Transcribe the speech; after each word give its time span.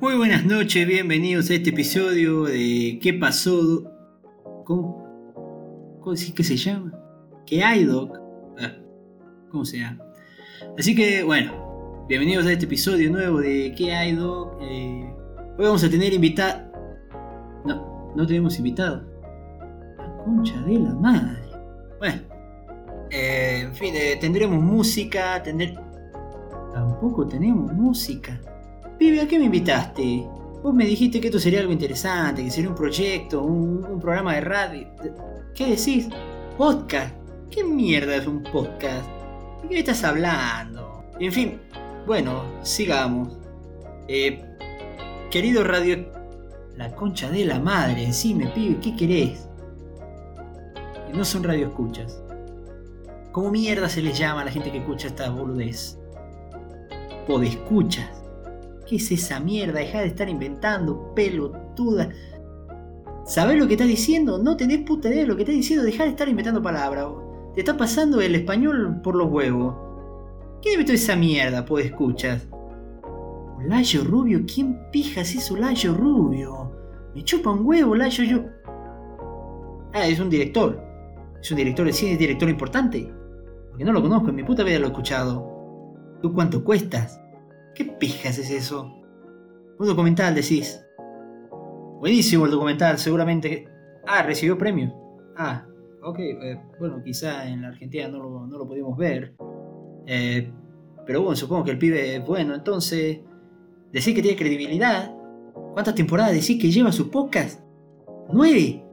Muy 0.00 0.16
buenas 0.16 0.46
noches, 0.46 0.88
bienvenidos 0.88 1.50
a 1.50 1.54
este 1.54 1.68
episodio 1.68 2.44
de 2.44 2.98
¿Qué 3.02 3.12
pasó? 3.12 3.84
¿Cómo, 4.64 5.04
¿Cómo 6.00 6.14
decís 6.14 6.32
que 6.32 6.42
se 6.42 6.56
llama? 6.56 6.98
¿Qué 7.44 7.62
hay, 7.62 7.84
Doc? 7.84 8.18
Ah, 8.58 8.72
¿Cómo 9.50 9.66
sea? 9.66 9.98
Así 10.78 10.94
que, 10.94 11.22
bueno, 11.22 12.06
bienvenidos 12.08 12.46
a 12.46 12.52
este 12.52 12.64
episodio 12.64 13.10
nuevo 13.10 13.40
de 13.40 13.74
¿Qué 13.76 13.92
hay, 13.92 14.14
Doc? 14.14 14.56
Eh, 14.62 15.12
hoy 15.58 15.64
vamos 15.66 15.84
a 15.84 15.90
tener 15.90 16.14
invitado. 16.14 16.62
No, 17.66 18.14
no 18.16 18.26
tenemos 18.26 18.56
invitado. 18.56 19.02
La 19.98 20.16
concha 20.24 20.62
de 20.62 20.78
la 20.78 20.94
madre. 20.94 21.42
Bueno, 21.98 22.22
eh, 23.10 23.64
en 23.66 23.74
fin, 23.74 23.94
eh, 23.94 24.16
tendremos 24.18 24.62
música, 24.62 25.42
tendré... 25.42 25.74
Tampoco 26.72 27.28
tenemos 27.28 27.70
música. 27.74 28.40
Pibe, 29.00 29.22
¿a 29.22 29.26
qué 29.26 29.38
me 29.38 29.46
invitaste? 29.46 30.26
Vos 30.62 30.74
me 30.74 30.84
dijiste 30.84 31.22
que 31.22 31.28
esto 31.28 31.38
sería 31.38 31.60
algo 31.60 31.72
interesante, 31.72 32.44
que 32.44 32.50
sería 32.50 32.68
un 32.68 32.76
proyecto, 32.76 33.42
un, 33.42 33.98
programa 33.98 34.34
de 34.34 34.42
radio. 34.42 34.88
¿Qué 35.54 35.68
decís? 35.68 36.10
¿Podcast? 36.58 37.14
¿Qué 37.50 37.64
mierda 37.64 38.16
es 38.16 38.26
un 38.26 38.42
podcast? 38.42 39.08
¿De 39.62 39.68
qué 39.68 39.74
me 39.74 39.78
estás 39.78 40.04
hablando? 40.04 41.02
En 41.18 41.32
fin, 41.32 41.62
bueno, 42.06 42.42
sigamos. 42.62 43.38
Eh, 44.06 44.44
querido 45.30 45.64
radio... 45.64 46.12
La 46.76 46.94
concha 46.94 47.30
de 47.30 47.46
la 47.46 47.58
madre, 47.58 48.04
decime, 48.06 48.48
pibe, 48.48 48.80
¿qué 48.82 48.96
querés? 48.96 49.48
No 51.14 51.24
son 51.24 51.42
radioescuchas. 51.42 52.20
¿Cómo 53.32 53.50
mierda 53.50 53.88
se 53.88 54.02
les 54.02 54.18
llama 54.18 54.42
a 54.42 54.44
la 54.44 54.50
gente 54.50 54.70
que 54.70 54.78
escucha 54.78 55.06
esta 55.08 55.30
boludez? 55.30 55.98
Podescuchas. 57.26 58.19
¿Qué 58.90 58.96
es 58.96 59.12
esa 59.12 59.38
mierda? 59.38 59.78
Deja 59.78 60.00
de 60.00 60.08
estar 60.08 60.28
inventando, 60.28 61.14
pelotuda. 61.14 62.08
¿Sabés 63.24 63.56
lo 63.56 63.68
que 63.68 63.74
estás 63.74 63.86
diciendo? 63.86 64.38
No 64.38 64.56
tenés 64.56 64.80
puta 64.80 65.08
idea 65.08 65.20
de 65.20 65.28
lo 65.28 65.36
que 65.36 65.42
estás 65.42 65.54
diciendo. 65.54 65.84
Deja 65.84 66.02
de 66.02 66.10
estar 66.10 66.28
inventando 66.28 66.60
palabras. 66.60 67.06
Te 67.54 67.60
está 67.60 67.76
pasando 67.76 68.20
el 68.20 68.34
español 68.34 69.00
por 69.00 69.14
los 69.14 69.30
huevos. 69.30 69.76
¿Quién 70.60 70.74
inventó 70.74 70.92
esa 70.92 71.14
mierda, 71.14 71.64
podescuchas? 71.64 72.48
Olayo 73.58 74.02
Rubio, 74.02 74.40
¿quién 74.52 74.76
pijas 74.90 75.36
es 75.36 75.48
Olayo 75.52 75.94
Rubio? 75.94 76.72
Me 77.14 77.22
chupa 77.22 77.52
un 77.52 77.64
huevo, 77.64 77.92
Olayo, 77.92 78.24
yo. 78.24 78.40
Ah, 79.92 80.08
es 80.08 80.18
un 80.18 80.30
director. 80.30 80.82
¿Es 81.40 81.48
un 81.48 81.58
director 81.58 81.86
de 81.86 81.92
cine? 81.92 82.14
¿Es 82.14 82.18
director 82.18 82.48
importante? 82.48 83.08
Porque 83.68 83.84
no 83.84 83.92
lo 83.92 84.02
conozco, 84.02 84.30
en 84.30 84.34
mi 84.34 84.42
puta 84.42 84.64
vida 84.64 84.80
lo 84.80 84.86
he 84.86 84.90
escuchado. 84.90 85.48
¿Tú 86.20 86.32
cuánto 86.32 86.64
cuestas? 86.64 87.20
¿Qué 87.74 87.84
pijas 87.84 88.38
es 88.38 88.50
eso? 88.50 88.92
Un 89.78 89.86
documental, 89.86 90.34
decís. 90.34 90.84
Buenísimo 92.00 92.44
el 92.46 92.50
documental, 92.50 92.98
seguramente. 92.98 93.68
Ah, 94.06 94.22
recibió 94.22 94.56
premio. 94.58 94.94
Ah, 95.36 95.66
ok. 96.02 96.18
eh, 96.18 96.60
bueno, 96.78 97.02
quizá 97.02 97.48
en 97.48 97.62
la 97.62 97.68
Argentina 97.68 98.08
no 98.08 98.18
lo, 98.18 98.46
no 98.46 98.58
lo 98.58 98.66
pudimos 98.66 98.96
ver. 98.96 99.34
Eh, 100.06 100.52
pero 101.06 101.22
bueno, 101.22 101.36
supongo 101.36 101.64
que 101.64 101.70
el 101.72 101.78
pibe 101.78 102.16
es 102.16 102.26
bueno. 102.26 102.54
Entonces, 102.54 103.20
decís 103.92 104.14
que 104.14 104.22
tiene 104.22 104.36
credibilidad. 104.36 105.14
¿Cuántas 105.72 105.94
temporadas 105.94 106.32
decís 106.32 106.60
que 106.60 106.70
lleva 106.70 106.92
su 106.92 107.10
podcast? 107.10 107.60
¡Nueve! 108.32 108.84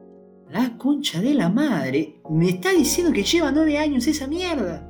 La 0.49 0.77
concha 0.77 1.21
de 1.21 1.33
la 1.33 1.49
madre. 1.49 2.21
Me 2.29 2.49
está 2.49 2.71
diciendo 2.71 3.11
que 3.11 3.23
lleva 3.23 3.51
nueve 3.51 3.77
años 3.77 4.07
esa 4.07 4.27
mierda. 4.27 4.89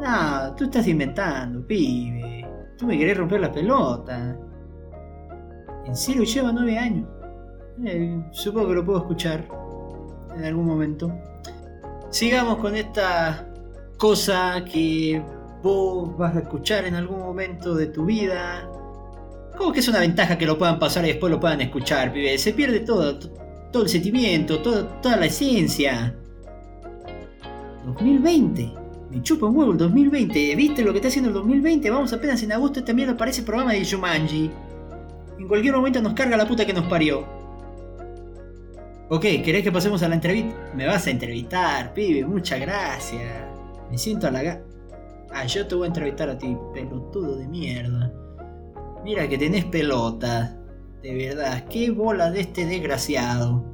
No, 0.00 0.54
tú 0.56 0.64
estás 0.64 0.88
inventando, 0.88 1.66
pibe. 1.66 2.29
Tú 2.80 2.86
me 2.86 2.96
querés 2.96 3.18
romper 3.18 3.42
la 3.42 3.52
pelota. 3.52 4.38
¿En 5.84 5.94
serio 5.94 6.24
lleva 6.24 6.50
nueve 6.50 6.78
años? 6.78 7.06
Eh, 7.84 8.22
supongo 8.30 8.68
que 8.68 8.74
lo 8.76 8.84
puedo 8.86 8.98
escuchar 9.00 9.46
en 10.34 10.44
algún 10.46 10.64
momento. 10.66 11.12
Sigamos 12.08 12.56
con 12.56 12.74
esta 12.74 13.46
cosa 13.98 14.64
que 14.64 15.22
vos 15.62 16.16
vas 16.16 16.34
a 16.36 16.40
escuchar 16.40 16.86
en 16.86 16.94
algún 16.94 17.18
momento 17.18 17.74
de 17.74 17.86
tu 17.88 18.06
vida. 18.06 18.66
¿Cómo 19.58 19.72
que 19.72 19.80
es 19.80 19.88
una 19.88 20.00
ventaja 20.00 20.38
que 20.38 20.46
lo 20.46 20.56
puedan 20.56 20.78
pasar 20.78 21.04
y 21.04 21.08
después 21.08 21.30
lo 21.30 21.38
puedan 21.38 21.60
escuchar, 21.60 22.14
pibe? 22.14 22.38
Se 22.38 22.54
pierde 22.54 22.80
todo, 22.80 23.18
todo 23.70 23.82
el 23.82 23.90
sentimiento, 23.90 24.62
todo- 24.62 24.86
toda 25.02 25.18
la 25.18 25.26
esencia. 25.26 26.14
2020. 27.84 28.72
Me 29.10 29.20
chupa 29.22 29.46
un 29.46 29.56
huevo 29.56 29.72
el 29.72 29.78
2020. 29.78 30.54
¿Viste 30.54 30.82
lo 30.82 30.92
que 30.92 30.98
está 30.98 31.08
haciendo 31.08 31.30
el 31.30 31.34
2020? 31.34 31.90
Vamos 31.90 32.12
apenas 32.12 32.42
en 32.44 32.52
agosto. 32.52 32.78
Esta 32.78 32.92
mierda 32.92 33.16
parece 33.16 33.42
programa 33.42 33.72
de 33.72 33.84
Jumanji. 33.84 34.50
En 35.38 35.48
cualquier 35.48 35.74
momento 35.74 36.00
nos 36.00 36.14
carga 36.14 36.36
la 36.36 36.46
puta 36.46 36.64
que 36.64 36.72
nos 36.72 36.86
parió. 36.86 37.26
Ok, 39.08 39.22
¿querés 39.44 39.64
que 39.64 39.72
pasemos 39.72 40.00
a 40.04 40.08
la 40.08 40.14
entrevista? 40.14 40.54
Me 40.76 40.86
vas 40.86 41.08
a 41.08 41.10
entrevistar, 41.10 41.92
pibe. 41.92 42.24
Muchas 42.24 42.60
gracias. 42.60 43.44
Me 43.90 43.98
siento 43.98 44.28
halagado. 44.28 44.64
Ah, 45.32 45.44
yo 45.46 45.66
te 45.66 45.74
voy 45.74 45.84
a 45.84 45.88
entrevistar 45.88 46.30
a 46.30 46.38
ti, 46.38 46.56
pelotudo 46.72 47.36
de 47.36 47.48
mierda. 47.48 48.12
Mira 49.04 49.28
que 49.28 49.38
tenés 49.38 49.64
pelota. 49.64 50.56
De 51.02 51.14
verdad, 51.14 51.64
qué 51.68 51.90
bola 51.90 52.30
de 52.30 52.42
este 52.42 52.66
desgraciado. 52.66 53.64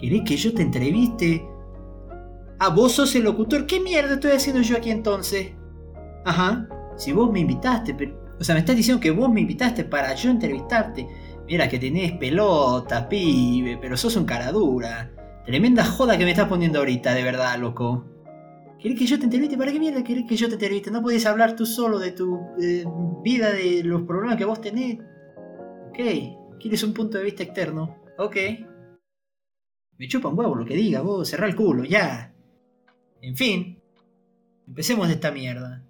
¿Querés 0.00 0.22
que 0.22 0.36
yo 0.36 0.52
te 0.52 0.62
entreviste? 0.62 1.46
Ah, 2.66 2.70
vos 2.70 2.92
sos 2.92 3.14
el 3.14 3.24
locutor. 3.24 3.66
¿Qué 3.66 3.78
mierda 3.78 4.14
estoy 4.14 4.30
haciendo 4.30 4.62
yo 4.62 4.78
aquí 4.78 4.90
entonces? 4.90 5.52
Ajá. 6.24 6.66
Si 6.96 7.12
vos 7.12 7.30
me 7.30 7.40
invitaste, 7.40 7.92
pero... 7.92 8.18
O 8.40 8.42
sea, 8.42 8.54
me 8.54 8.60
estás 8.60 8.74
diciendo 8.74 9.02
que 9.02 9.10
vos 9.10 9.30
me 9.30 9.42
invitaste 9.42 9.84
para 9.84 10.14
yo 10.14 10.30
entrevistarte. 10.30 11.06
Mira 11.46 11.68
que 11.68 11.78
tenés 11.78 12.12
pelota, 12.12 13.06
pibe, 13.06 13.76
pero 13.76 13.98
sos 13.98 14.16
un 14.16 14.24
cara 14.24 14.50
dura. 14.50 15.12
Tremenda 15.44 15.84
joda 15.84 16.16
que 16.16 16.24
me 16.24 16.30
estás 16.30 16.48
poniendo 16.48 16.78
ahorita, 16.78 17.12
de 17.12 17.22
verdad, 17.22 17.58
loco. 17.58 18.06
¿Querés 18.78 18.98
que 18.98 19.04
yo 19.04 19.18
te 19.18 19.24
entreviste? 19.24 19.58
¿Para 19.58 19.70
qué 19.70 19.78
mierda 19.78 20.02
querés 20.02 20.24
que 20.26 20.36
yo 20.36 20.48
te 20.48 20.54
entreviste? 20.54 20.90
¿No 20.90 21.02
podés 21.02 21.26
hablar 21.26 21.56
tú 21.56 21.66
solo 21.66 21.98
de 21.98 22.12
tu 22.12 22.40
vida, 23.22 23.52
de 23.52 23.82
los 23.84 24.04
problemas 24.04 24.38
que 24.38 24.46
vos 24.46 24.62
tenés? 24.62 25.00
Ok, 25.90 25.98
quieres 26.58 26.82
un 26.82 26.94
punto 26.94 27.18
de 27.18 27.24
vista 27.24 27.42
externo. 27.42 27.98
Ok. 28.16 28.36
Me 29.98 30.08
chupa 30.08 30.30
un 30.30 30.38
huevo 30.38 30.54
lo 30.54 30.64
que 30.64 30.74
diga, 30.74 31.02
vos, 31.02 31.28
cerrá 31.28 31.46
el 31.46 31.54
culo, 31.54 31.84
ya. 31.84 32.33
En 33.24 33.38
fin, 33.38 33.78
empecemos 34.68 35.08
de 35.08 35.14
esta 35.14 35.30
mierda. 35.30 35.82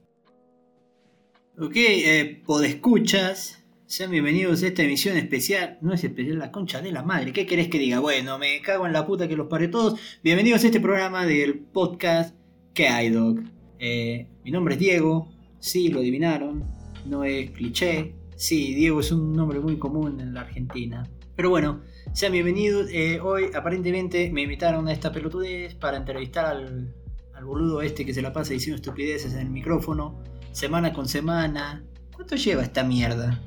Ok, 1.58 1.72
eh, 1.74 2.40
podescuchas. 2.46 3.60
Sean 3.86 4.12
bienvenidos 4.12 4.62
a 4.62 4.68
esta 4.68 4.84
emisión 4.84 5.16
especial. 5.16 5.78
No 5.80 5.92
es 5.92 6.04
especial, 6.04 6.38
la 6.38 6.52
concha 6.52 6.80
de 6.80 6.92
la 6.92 7.02
madre. 7.02 7.32
¿Qué 7.32 7.44
querés 7.44 7.66
que 7.66 7.80
diga? 7.80 7.98
Bueno, 7.98 8.38
me 8.38 8.62
cago 8.62 8.86
en 8.86 8.92
la 8.92 9.04
puta 9.04 9.26
que 9.26 9.34
los 9.34 9.48
parió 9.48 9.68
todos. 9.68 9.98
Bienvenidos 10.22 10.62
a 10.62 10.66
este 10.66 10.78
programa 10.78 11.26
del 11.26 11.58
podcast 11.58 12.36
¿Qué 12.72 12.86
hay, 12.86 13.10
Doc? 13.10 13.40
Eh, 13.80 14.28
mi 14.44 14.52
nombre 14.52 14.74
es 14.74 14.80
Diego. 14.80 15.28
Sí, 15.58 15.88
lo 15.88 15.98
adivinaron. 15.98 16.62
No 17.04 17.24
es 17.24 17.50
cliché. 17.50 18.14
Sí, 18.36 18.76
Diego 18.76 19.00
es 19.00 19.10
un 19.10 19.32
nombre 19.32 19.58
muy 19.58 19.76
común 19.76 20.20
en 20.20 20.34
la 20.34 20.42
Argentina. 20.42 21.10
Pero 21.34 21.50
bueno, 21.50 21.80
sean 22.12 22.30
bienvenidos. 22.30 22.88
Eh, 22.92 23.18
hoy 23.18 23.46
aparentemente 23.52 24.30
me 24.30 24.42
invitaron 24.42 24.86
a 24.86 24.92
esta 24.92 25.10
pelotudez 25.10 25.74
para 25.74 25.96
entrevistar 25.96 26.46
al, 26.46 26.94
al 27.34 27.44
boludo 27.44 27.82
este 27.82 28.04
que 28.04 28.14
se 28.14 28.22
la 28.22 28.32
pasa 28.32 28.52
diciendo 28.52 28.76
estupideces 28.76 29.34
en 29.34 29.40
el 29.40 29.50
micrófono. 29.50 30.22
Semana 30.52 30.92
con 30.92 31.08
semana. 31.08 31.84
¿Cuánto 32.14 32.36
lleva 32.36 32.62
esta 32.62 32.84
mierda? 32.84 33.42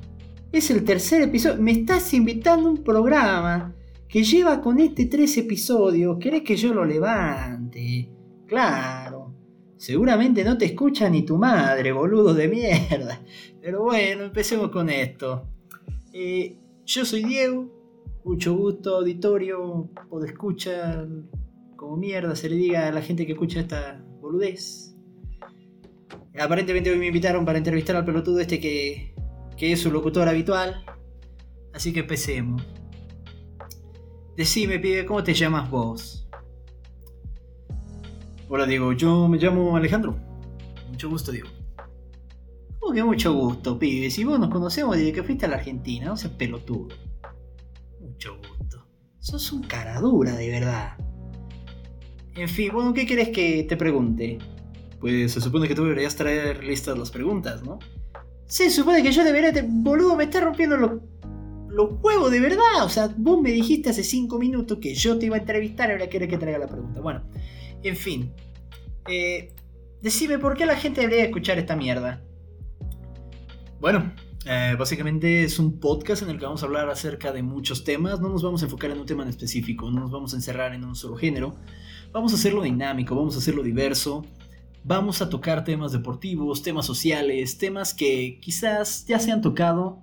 Es 0.52 0.70
el 0.70 0.84
tercer 0.84 1.22
episodio. 1.22 1.60
Me 1.60 1.72
estás 1.72 2.12
invitando 2.14 2.68
a 2.68 2.72
un 2.72 2.84
programa 2.84 3.74
que 4.08 4.24
lleva 4.24 4.60
con 4.60 4.78
este 4.78 5.06
tres 5.06 5.36
episodios. 5.38 6.18
¿Querés 6.18 6.42
que 6.42 6.56
yo 6.56 6.72
lo 6.74 6.84
levante? 6.84 8.10
Claro. 8.46 9.34
Seguramente 9.76 10.42
no 10.44 10.58
te 10.58 10.64
escucha 10.64 11.08
ni 11.08 11.22
tu 11.22 11.36
madre, 11.36 11.92
boludo 11.92 12.34
de 12.34 12.48
mierda. 12.48 13.20
Pero 13.60 13.84
bueno, 13.84 14.24
empecemos 14.24 14.70
con 14.70 14.90
esto. 14.90 15.48
Eh, 16.12 16.56
yo 16.84 17.04
soy 17.04 17.24
Diego. 17.24 17.70
Mucho 18.24 18.54
gusto, 18.54 18.96
auditorio. 18.96 19.90
O 20.10 20.20
de 20.20 20.26
escucha. 20.26 21.06
Como 21.78 21.96
mierda 21.96 22.34
se 22.34 22.50
le 22.50 22.56
diga 22.56 22.88
a 22.88 22.90
la 22.90 23.00
gente 23.00 23.24
que 23.24 23.34
escucha 23.34 23.60
esta 23.60 24.04
boludez. 24.20 24.96
Aparentemente 26.36 26.90
hoy 26.90 26.98
me 26.98 27.06
invitaron 27.06 27.44
para 27.44 27.56
entrevistar 27.56 27.94
al 27.94 28.04
pelotudo 28.04 28.40
este 28.40 28.58
que, 28.58 29.14
que 29.56 29.70
es 29.70 29.80
su 29.80 29.92
locutor 29.92 30.28
habitual. 30.28 30.84
Así 31.72 31.92
que 31.92 32.00
empecemos. 32.00 32.66
Decime, 34.36 34.80
pibe, 34.80 35.06
¿cómo 35.06 35.22
te 35.22 35.32
llamas 35.34 35.70
vos? 35.70 36.28
Hola, 38.48 38.66
Diego, 38.66 38.92
yo 38.92 39.28
me 39.28 39.38
llamo 39.38 39.76
Alejandro. 39.76 40.16
Mucho 40.88 41.08
gusto, 41.08 41.30
Diego. 41.30 41.48
¿Cómo 42.80 42.92
que 42.92 43.04
mucho 43.04 43.32
gusto, 43.32 43.78
pibe? 43.78 44.10
Si 44.10 44.24
vos 44.24 44.40
nos 44.40 44.50
conocemos 44.50 44.96
desde 44.96 45.12
que 45.12 45.22
fuiste 45.22 45.46
a 45.46 45.48
la 45.48 45.58
Argentina, 45.58 46.06
no 46.06 46.16
seas 46.16 46.32
pelotudo. 46.32 46.88
Mucho 48.00 48.36
gusto. 48.36 48.84
Sos 49.20 49.52
un 49.52 49.62
cara 49.62 50.00
dura, 50.00 50.34
de 50.34 50.50
verdad. 50.50 51.07
En 52.38 52.48
fin, 52.48 52.70
bueno, 52.72 52.94
¿qué 52.94 53.04
querés 53.04 53.30
que 53.30 53.64
te 53.64 53.76
pregunte? 53.76 54.38
Pues 55.00 55.32
se 55.32 55.40
supone 55.40 55.66
que 55.66 55.74
tú 55.74 55.82
deberías 55.82 56.14
traer 56.14 56.62
listas 56.62 56.96
las 56.96 57.10
preguntas, 57.10 57.64
¿no? 57.64 57.80
Se 58.46 58.70
supone 58.70 59.02
que 59.02 59.10
yo 59.10 59.24
debería... 59.24 59.52
Te... 59.52 59.64
Boludo, 59.66 60.14
me 60.14 60.24
está 60.24 60.40
rompiendo 60.40 60.76
lo... 60.76 61.02
los 61.68 61.90
huevos 62.00 62.30
de 62.30 62.38
verdad. 62.38 62.84
O 62.84 62.88
sea, 62.88 63.12
vos 63.16 63.40
me 63.42 63.50
dijiste 63.50 63.90
hace 63.90 64.04
5 64.04 64.38
minutos 64.38 64.78
que 64.80 64.94
yo 64.94 65.18
te 65.18 65.26
iba 65.26 65.34
a 65.34 65.40
entrevistar 65.40 65.88
y 65.88 65.92
ahora 65.92 66.08
querés 66.08 66.28
que 66.28 66.38
traiga 66.38 66.60
la 66.60 66.68
pregunta. 66.68 67.00
Bueno, 67.00 67.24
en 67.82 67.96
fin. 67.96 68.32
Eh, 69.08 69.52
decime 70.00 70.38
por 70.38 70.56
qué 70.56 70.64
la 70.64 70.76
gente 70.76 71.00
debería 71.00 71.24
escuchar 71.24 71.58
esta 71.58 71.74
mierda. 71.74 72.22
Bueno, 73.80 74.12
eh, 74.44 74.76
básicamente 74.78 75.42
es 75.42 75.58
un 75.58 75.80
podcast 75.80 76.22
en 76.22 76.30
el 76.30 76.38
que 76.38 76.44
vamos 76.44 76.62
a 76.62 76.66
hablar 76.66 76.88
acerca 76.88 77.32
de 77.32 77.42
muchos 77.42 77.82
temas. 77.82 78.20
No 78.20 78.28
nos 78.28 78.44
vamos 78.44 78.62
a 78.62 78.66
enfocar 78.66 78.92
en 78.92 79.00
un 79.00 79.06
tema 79.06 79.24
en 79.24 79.28
específico, 79.28 79.90
no 79.90 80.00
nos 80.00 80.12
vamos 80.12 80.34
a 80.34 80.36
encerrar 80.36 80.72
en 80.72 80.84
un 80.84 80.94
solo 80.94 81.16
género. 81.16 81.56
Vamos 82.12 82.32
a 82.32 82.36
hacerlo 82.36 82.62
dinámico, 82.62 83.14
vamos 83.14 83.34
a 83.34 83.38
hacerlo 83.38 83.62
diverso. 83.62 84.24
Vamos 84.82 85.20
a 85.20 85.28
tocar 85.28 85.64
temas 85.64 85.92
deportivos, 85.92 86.62
temas 86.62 86.86
sociales, 86.86 87.58
temas 87.58 87.92
que 87.92 88.38
quizás 88.40 89.04
ya 89.06 89.18
se 89.18 89.30
han 89.30 89.42
tocado 89.42 90.02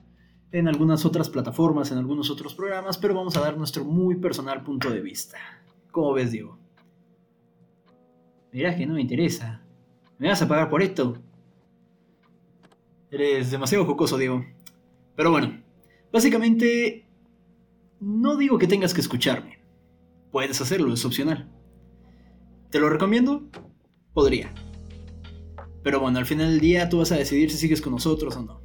en 0.51 0.67
algunas 0.67 1.05
otras 1.05 1.29
plataformas, 1.29 1.91
en 1.91 1.97
algunos 1.97 2.29
otros 2.29 2.53
programas, 2.53 2.97
pero 2.97 3.15
vamos 3.15 3.35
a 3.35 3.41
dar 3.41 3.57
nuestro 3.57 3.83
muy 3.83 4.15
personal 4.15 4.63
punto 4.63 4.91
de 4.91 5.01
vista. 5.01 5.37
¿Cómo 5.91 6.13
ves, 6.13 6.31
Diego? 6.31 6.59
Mirá 8.51 8.75
que 8.75 8.85
no 8.85 8.93
me 8.93 9.01
interesa. 9.01 9.61
¿Me 10.19 10.29
vas 10.29 10.41
a 10.41 10.47
pagar 10.47 10.69
por 10.69 10.83
esto? 10.83 11.17
Eres 13.09 13.49
demasiado 13.49 13.85
jocoso, 13.85 14.17
Diego. 14.17 14.45
Pero 15.15 15.31
bueno, 15.31 15.63
básicamente 16.11 17.07
no 17.99 18.37
digo 18.37 18.59
que 18.59 18.67
tengas 18.67 18.93
que 18.93 19.01
escucharme. 19.01 19.57
Puedes 20.31 20.61
hacerlo, 20.61 20.93
es 20.93 21.03
opcional. 21.05 21.54
¿Te 22.75 22.81
lo 22.81 22.89
recomiendo? 22.89 23.42
Podría. 24.13 24.54
Pero 25.81 26.01
bueno, 26.01 26.19
al 26.19 26.25
final 26.25 26.50
del 26.50 26.60
día 26.60 26.89
tú 26.89 26.98
vas 26.98 27.10
a 27.13 27.16
decidir 27.16 27.50
si 27.50 27.57
sigues 27.57 27.80
con 27.80 27.94
nosotros 27.94 28.36
o 28.36 28.42
no. 28.44 28.62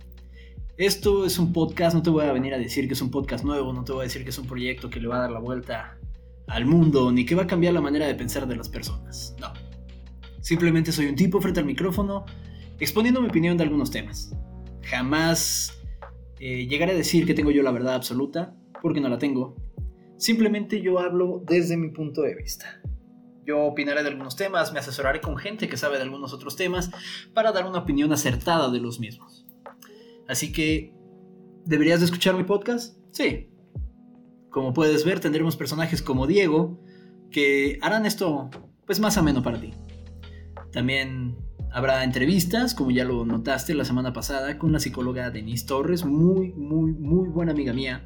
Esto 0.77 1.25
es 1.25 1.39
un 1.39 1.53
podcast, 1.53 1.95
no 1.95 2.03
te 2.03 2.11
voy 2.11 2.25
a 2.25 2.33
venir 2.33 2.53
a 2.53 2.59
decir 2.59 2.89
que 2.89 2.95
es 2.95 3.03
un 3.03 3.13
podcast 3.13 3.45
nuevo, 3.45 3.73
no 3.73 3.85
te 3.85 3.93
voy 3.93 4.01
a 4.01 4.03
decir 4.07 4.25
que 4.25 4.31
es 4.31 4.39
un 4.39 4.49
proyecto 4.49 4.91
que 4.91 4.99
le 4.99 5.07
va 5.07 5.19
a 5.19 5.21
dar 5.21 5.31
la 5.31 5.39
vuelta 5.39 5.97
al 6.49 6.67
mundo, 6.67 7.13
ni 7.13 7.25
que 7.25 7.37
va 7.37 7.45
a 7.45 7.47
cambiar 7.47 7.73
la 7.73 7.81
manera 7.81 8.09
de 8.09 8.17
pensar 8.17 8.49
de 8.49 8.57
las 8.57 8.69
personas. 8.69 9.37
No. 9.41 9.53
Simplemente 10.41 10.91
soy 10.91 11.07
un 11.07 11.15
tipo 11.15 11.41
frente 11.41 11.61
al 11.61 11.67
micrófono 11.67 12.25
exponiendo 12.81 13.21
mi 13.21 13.29
opinión 13.29 13.57
de 13.57 13.63
algunos 13.63 13.93
temas. 13.93 14.35
Jamás 14.83 15.81
eh, 16.41 16.67
llegaré 16.67 16.95
a 16.95 16.97
decir 16.97 17.27
que 17.27 17.35
tengo 17.35 17.53
yo 17.53 17.63
la 17.63 17.71
verdad 17.71 17.95
absoluta, 17.95 18.57
porque 18.83 19.01
no 19.01 19.09
la 19.09 19.19
tengo. 19.19 19.55
Simplemente 20.17 20.83
yo 20.83 20.99
hablo 20.99 21.45
desde 21.47 21.77
mi 21.77 21.91
punto 21.91 22.23
de 22.23 22.35
vista. 22.35 22.83
Opinaré 23.53 24.03
de 24.03 24.09
algunos 24.09 24.37
temas, 24.37 24.73
me 24.73 24.79
asesoraré 24.79 25.21
con 25.21 25.37
gente 25.37 25.69
que 25.69 25.77
sabe 25.77 25.97
de 25.97 26.03
algunos 26.03 26.33
otros 26.33 26.57
temas 26.57 26.91
para 27.35 27.53
dar 27.53 27.67
una 27.67 27.81
opinión 27.81 28.13
acertada 28.13 28.71
de 28.71 28.81
los 28.81 29.01
mismos. 29.01 29.47
Así 30.29 30.53
que, 30.53 30.95
¿deberías 31.65 32.01
de 32.01 32.07
escuchar 32.07 32.35
mi 32.35 32.45
podcast? 32.45 32.97
Sí. 33.13 33.51
Como 34.51 34.73
puedes 34.73 35.05
ver, 35.05 35.21
tendremos 35.21 35.57
personajes 35.57 36.03
como 36.03 36.27
Diego 36.27 36.81
que 37.31 37.79
harán 37.83 38.07
esto 38.07 38.51
pues 38.87 39.01
más 39.01 39.17
ameno 39.17 39.43
para 39.43 39.61
ti. 39.61 39.73
También 40.73 41.37
habrá 41.73 42.05
entrevistas, 42.05 42.75
como 42.75 42.91
ya 42.91 43.05
lo 43.05 43.25
notaste 43.25 43.75
la 43.75 43.85
semana 43.85 44.13
pasada, 44.13 44.59
con 44.59 44.73
la 44.73 44.81
psicóloga 44.81 45.31
Denise 45.31 45.67
Torres, 45.67 46.05
muy, 46.05 46.53
muy, 46.53 46.93
muy 46.93 47.29
buena 47.29 47.53
amiga 47.53 47.73
mía. 47.73 48.05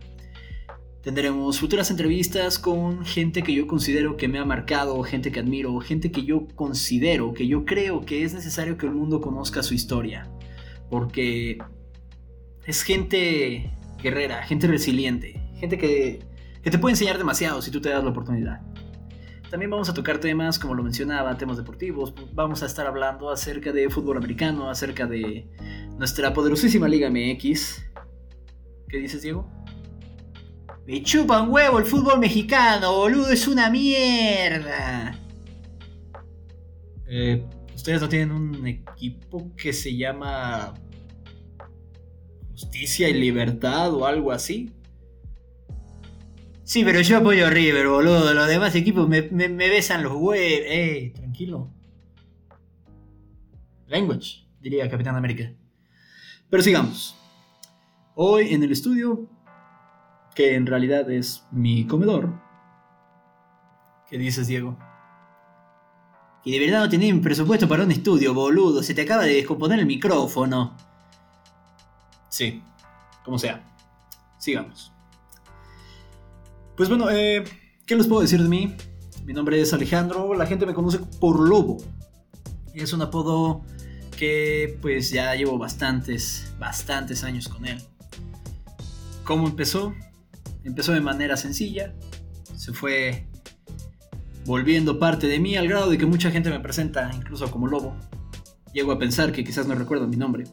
Tendremos 1.05 1.61
futuras 1.61 1.91
entrevistas 1.91 2.59
con 2.59 3.05
gente 3.05 3.43
que 3.43 3.53
yo 3.53 3.67
considero 3.67 4.17
que 4.17 4.27
me 4.27 4.39
ha 4.39 4.45
marcado, 4.47 5.03
gente 5.03 5.31
que 5.31 5.41
admiro, 5.41 5.79
gente 5.81 6.11
que 6.11 6.25
yo 6.25 6.49
considero, 6.55 7.35
que 7.35 7.47
yo 7.47 7.67
creo 7.67 8.07
que 8.07 8.25
es 8.25 8.33
necesario 8.33 8.79
que 8.79 8.87
el 8.87 8.93
mundo 8.93 9.21
conozca 9.21 9.63
su 9.63 9.75
historia. 9.75 10.31
Porque 10.89 11.59
es 12.65 12.83
gente 12.83 13.71
guerrera, 14.03 14.45
gente 14.45 14.67
resiliente, 14.67 15.43
gente 15.57 15.77
que, 15.77 16.21
te 16.63 16.79
puede 16.79 16.95
enseñar 16.95 17.19
demasiado 17.19 17.61
si 17.61 17.71
tú 17.71 17.83
te 17.83 17.91
das 17.91 18.03
la 18.03 18.09
oportunidad. 18.09 18.63
También 19.51 19.71
vamos 19.71 19.91
a 19.91 19.95
tocar 19.95 20.17
temas, 20.17 20.59
como 20.59 20.75
lo 20.75 20.83
mencionaba, 20.83 21.37
temas 21.37 21.59
deportivos. 21.59 22.15
Vamos 22.33 22.63
a 22.63 22.67
estar 22.67 22.87
hablando 22.87 23.29
acerca 23.29 23.73
de 23.73 23.91
fútbol 23.91 24.17
americano, 24.17 24.71
acerca 24.71 25.07
de 25.07 25.47
nuestra 25.99 26.33
poderosísima 26.33 26.89
Liga 26.89 27.11
MX. 27.11 27.85
¿Qué 28.89 28.99
dices, 28.99 29.21
Diego? 29.21 29.64
Me 30.87 31.03
chupa 31.03 31.41
un 31.41 31.51
huevo 31.51 31.79
el 31.79 31.85
fútbol 31.85 32.19
mexicano, 32.19 32.93
boludo, 32.93 33.31
es 33.31 33.49
una 33.49 33.71
mierda. 33.71 35.19
Eh, 37.07 37.45
Ustedes 37.85 38.01
no 38.01 38.09
tienen 38.09 38.33
un 38.33 38.67
equipo 38.67 39.55
que 39.57 39.73
se 39.75 39.95
llama 39.95 40.73
justicia 42.53 43.11
y 43.11 43.13
libertad 43.13 43.93
o 43.93 44.07
algo 44.07 44.33
así. 44.33 44.73
Sí, 46.63 46.83
pero 46.83 47.03
yo 47.03 47.19
apoyo 47.19 47.47
a 47.47 47.51
River, 47.51 47.89
boludo. 47.89 48.33
Los 48.33 48.49
demás 48.49 48.75
equipos 48.75 49.07
me, 49.07 49.21
besan 49.21 50.03
los 50.03 50.15
huevos. 50.15 50.39
Eh, 50.39 51.13
tranquilo. 51.15 51.71
Language, 53.87 54.47
diría 54.61 54.89
Capitán 54.89 55.17
América. 55.17 55.53
Pero 56.49 56.63
sigamos. 56.63 57.17
Hoy 58.15 58.55
en 58.55 58.63
el 58.63 58.73
estudio, 58.73 59.29
que 60.35 60.55
en 60.55 60.67
realidad 60.67 61.11
es 61.11 61.45
mi 61.51 61.87
comedor. 61.87 62.33
¿Qué 64.11 64.19
dices, 64.19 64.47
Diego? 64.47 64.77
Que 66.43 66.51
de 66.51 66.61
verdad 66.61 66.81
no 66.81 66.89
tenés 66.89 67.19
presupuesto 67.21 67.67
para 67.69 67.85
un 67.85 67.91
estudio, 67.91 68.35
boludo. 68.35 68.83
Se 68.83 68.95
te 68.95 69.03
acaba 69.03 69.25
de 69.25 69.35
descomponer 69.35 69.79
el 69.79 69.87
micrófono. 69.87 70.77
Sí, 72.29 72.63
como 73.25 73.39
sea. 73.39 73.65
Sigamos. 74.39 74.93
Pues 76.77 76.89
bueno, 76.89 77.09
eh, 77.11 77.45
¿qué 77.87 77.97
les 77.97 78.07
puedo 78.07 78.21
decir 78.21 78.43
de 78.43 78.49
mí? 78.49 78.75
Mi 79.25 79.33
nombre 79.33 79.59
es 79.61 79.73
Alejandro, 79.73 80.35
la 80.35 80.45
gente 80.45 80.67
me 80.67 80.75
conoce 80.75 80.99
por 80.99 81.49
Lobo. 81.49 81.79
Es 82.75 82.93
un 82.93 83.01
apodo 83.01 83.63
que 84.19 84.79
pues 84.83 85.11
ya 85.11 85.35
llevo 85.35 85.57
bastantes, 85.57 86.53
bastantes 86.59 87.25
años 87.25 87.49
con 87.49 87.65
él. 87.65 87.81
¿Cómo 89.25 89.47
empezó? 89.47 89.95
Empezó 90.65 90.93
de 90.93 91.01
manera 91.01 91.37
sencilla, 91.37 91.95
se 92.57 92.73
fue 92.73 93.27
volviendo 94.47 94.99
parte 94.99 95.27
de 95.27 95.39
mí 95.39 95.57
al 95.57 95.69
grado 95.69 95.91
de 95.91 95.99
que 95.99 96.07
mucha 96.07 96.31
gente 96.31 96.51
me 96.51 96.61
presenta 96.61 97.11
incluso 97.15 97.51
como 97.51 97.67
Lobo. 97.67 97.97
Llego 98.73 98.93
a 98.93 98.99
pensar 98.99 99.33
que 99.33 99.45
quizás 99.45 99.67
no 99.67 99.75
recuerdo 99.75 100.07
mi 100.07 100.17
nombre. 100.17 100.45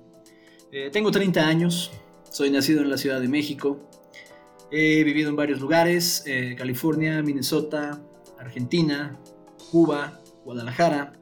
Eh, 0.72 0.90
tengo 0.92 1.12
30 1.12 1.46
años, 1.48 1.92
soy 2.30 2.50
nacido 2.50 2.82
en 2.82 2.90
la 2.90 2.98
Ciudad 2.98 3.20
de 3.20 3.28
México, 3.28 3.90
he 4.72 5.04
vivido 5.04 5.30
en 5.30 5.36
varios 5.36 5.60
lugares, 5.60 6.24
eh, 6.26 6.56
California, 6.58 7.22
Minnesota, 7.22 8.02
Argentina, 8.40 9.20
Cuba, 9.70 10.22
Guadalajara. 10.46 11.14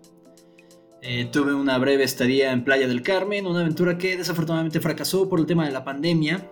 Eh, 1.01 1.29
tuve 1.31 1.53
una 1.53 1.77
breve 1.77 2.03
estadía 2.03 2.51
en 2.51 2.63
Playa 2.63 2.87
del 2.87 3.01
Carmen, 3.01 3.47
una 3.47 3.61
aventura 3.61 3.97
que 3.97 4.17
desafortunadamente 4.17 4.79
fracasó 4.79 5.29
por 5.29 5.39
el 5.39 5.45
tema 5.45 5.65
de 5.65 5.71
la 5.71 5.83
pandemia. 5.83 6.51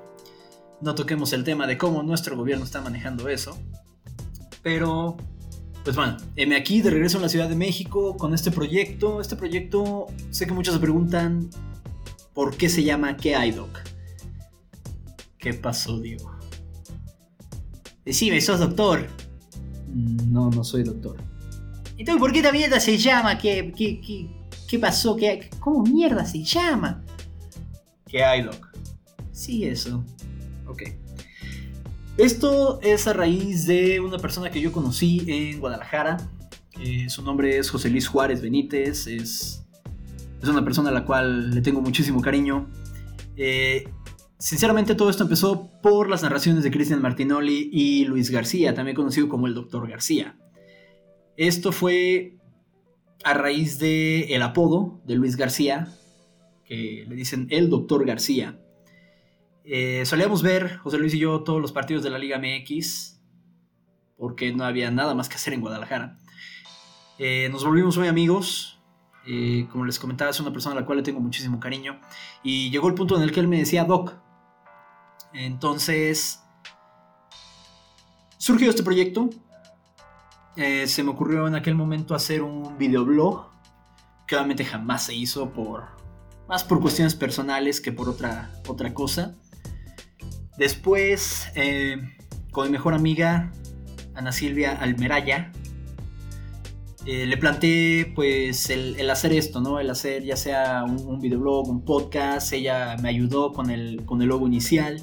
No 0.81 0.95
toquemos 0.95 1.33
el 1.33 1.43
tema 1.43 1.67
de 1.67 1.77
cómo 1.77 2.03
nuestro 2.03 2.37
gobierno 2.37 2.63
está 2.63 2.81
manejando 2.81 3.29
eso. 3.29 3.57
Pero, 4.61 5.17
pues 5.83 5.95
bueno, 5.95 6.17
me 6.35 6.55
aquí 6.55 6.81
de 6.81 6.89
regreso 6.89 7.17
en 7.17 7.23
la 7.23 7.29
Ciudad 7.29 7.49
de 7.49 7.55
México 7.55 8.15
con 8.17 8.33
este 8.33 8.51
proyecto. 8.51 9.21
Este 9.21 9.35
proyecto, 9.35 10.07
sé 10.29 10.45
que 10.45 10.53
muchos 10.53 10.73
se 10.73 10.79
preguntan 10.79 11.49
¿Por 12.37 12.55
qué 12.55 12.69
se 12.69 12.83
llama 12.83 13.17
¿Qué 13.17 13.35
hay, 13.35 13.49
Doc? 13.49 13.79
¿Qué 15.39 15.55
pasó, 15.55 15.99
Diego? 15.99 16.35
Decime, 18.05 18.39
¿sos 18.41 18.59
doctor? 18.59 19.07
Mm, 19.87 20.31
no, 20.31 20.51
no 20.51 20.63
soy 20.63 20.83
doctor. 20.83 21.17
Entonces, 21.97 22.19
¿por 22.19 22.31
qué 22.31 22.37
esta 22.37 22.51
mierda 22.51 22.79
se 22.79 22.95
llama? 22.95 23.39
¿Qué, 23.39 23.73
qué, 23.75 24.29
qué, 24.69 24.77
pasó? 24.77 25.15
¿Qué, 25.15 25.49
¿Cómo 25.59 25.81
mierda 25.81 26.27
se 26.27 26.43
llama? 26.43 27.03
¿Qué 28.05 28.23
hay, 28.23 28.43
Doc? 28.43 28.71
Sí, 29.31 29.65
eso. 29.65 30.05
Ok. 30.67 30.83
Esto 32.17 32.79
es 32.81 33.07
a 33.07 33.13
raíz 33.13 33.67
de 33.67 33.99
una 33.99 34.17
persona 34.17 34.49
que 34.49 34.59
yo 34.59 34.71
conocí 34.71 35.23
en 35.27 35.59
Guadalajara. 35.59 36.17
Eh, 36.79 37.09
su 37.09 37.21
nombre 37.23 37.57
es 37.57 37.69
José 37.69 37.89
Luis 37.89 38.07
Juárez 38.07 38.41
Benítez. 38.41 39.07
Es 39.07 39.67
es 40.41 40.49
una 40.49 40.63
persona 40.63 40.89
a 40.89 40.93
la 40.93 41.05
cual 41.05 41.53
le 41.53 41.61
tengo 41.61 41.81
muchísimo 41.81 42.21
cariño. 42.21 42.67
Eh, 43.35 43.89
sinceramente 44.37 44.95
todo 44.95 45.09
esto 45.09 45.23
empezó 45.23 45.71
por 45.81 46.09
las 46.09 46.23
narraciones 46.23 46.63
de 46.63 46.71
Cristian 46.71 47.01
Martinoli 47.01 47.69
y 47.71 48.05
Luis 48.05 48.29
García, 48.29 48.73
también 48.73 48.95
conocido 48.95 49.29
como 49.29 49.47
el 49.47 49.53
Doctor 49.53 49.89
García. 49.89 50.37
Esto 51.37 51.71
fue 51.71 52.37
a 53.23 53.33
raíz 53.33 53.79
de 53.79 54.35
el 54.35 54.41
apodo 54.41 55.01
de 55.05 55.15
Luis 55.15 55.35
García, 55.35 55.87
que 56.65 57.05
le 57.07 57.15
dicen 57.15 57.47
el 57.49 57.69
Doctor 57.69 58.05
García. 58.05 58.59
Eh, 59.69 60.05
solíamos 60.05 60.43
ver, 60.43 60.77
José 60.77 60.97
Luis 60.97 61.13
y 61.13 61.19
yo, 61.19 61.43
todos 61.43 61.61
los 61.61 61.73
partidos 61.73 62.01
de 62.01 62.09
la 62.09 62.17
Liga 62.17 62.39
MX, 62.39 63.19
porque 64.17 64.53
no 64.53 64.63
había 64.63 64.89
nada 64.91 65.13
más 65.13 65.27
que 65.27 65.35
hacer 65.35 65.53
en 65.53 65.59
Guadalajara. 65.59 66.17
Eh, 67.19 67.49
nos 67.51 67.65
volvimos 67.65 67.97
muy 67.97 68.07
amigos, 68.07 68.79
eh, 69.25 69.67
como 69.69 69.83
les 69.83 69.99
comentaba, 69.99 70.31
es 70.31 70.39
una 70.39 70.53
persona 70.53 70.73
a 70.77 70.79
la 70.79 70.85
cual 70.85 70.99
le 70.99 71.03
tengo 71.03 71.19
muchísimo 71.19 71.59
cariño. 71.59 71.99
Y 72.43 72.69
llegó 72.69 72.87
el 72.87 72.93
punto 72.93 73.17
en 73.17 73.23
el 73.23 73.33
que 73.33 73.41
él 73.41 73.49
me 73.49 73.57
decía 73.57 73.83
Doc. 73.83 74.13
Entonces, 75.33 76.41
surgió 78.37 78.69
este 78.69 78.83
proyecto. 78.83 79.29
Se 80.55 81.03
me 81.03 81.11
ocurrió 81.11 81.45
en 81.45 81.55
aquel 81.55 81.75
momento 81.75 82.15
hacer 82.15 82.41
un 82.41 82.77
videoblog 82.77 83.51
que 84.25 84.35
obviamente 84.35 84.65
jamás 84.65 85.03
se 85.03 85.13
hizo 85.13 85.51
por 85.51 85.89
más 86.47 86.63
por 86.63 86.79
cuestiones 86.79 87.13
personales 87.13 87.79
que 87.79 87.91
por 87.91 88.09
otra, 88.09 88.49
otra 88.65 88.93
cosa. 88.93 89.35
Después, 90.57 91.47
eh, 91.55 91.97
con 92.51 92.65
mi 92.65 92.71
mejor 92.71 92.93
amiga, 92.93 93.51
Ana 94.15 94.31
Silvia 94.31 94.73
Almeraya, 94.73 95.51
eh, 97.05 97.25
le 97.25 97.37
planteé 97.37 98.11
pues 98.13 98.69
el, 98.69 99.09
hacer 99.09 99.31
esto, 99.31 99.61
¿no? 99.61 99.79
El 99.79 99.89
hacer 99.89 100.23
ya 100.23 100.35
sea 100.35 100.83
un, 100.83 101.21
videoblog, 101.21 101.69
un 101.69 101.85
podcast, 101.85 102.51
ella 102.51 102.97
me 103.01 103.07
ayudó 103.07 103.53
con 103.53 103.69
el, 103.69 104.03
con 104.05 104.21
el 104.21 104.27
logo 104.27 104.45
inicial. 104.45 104.99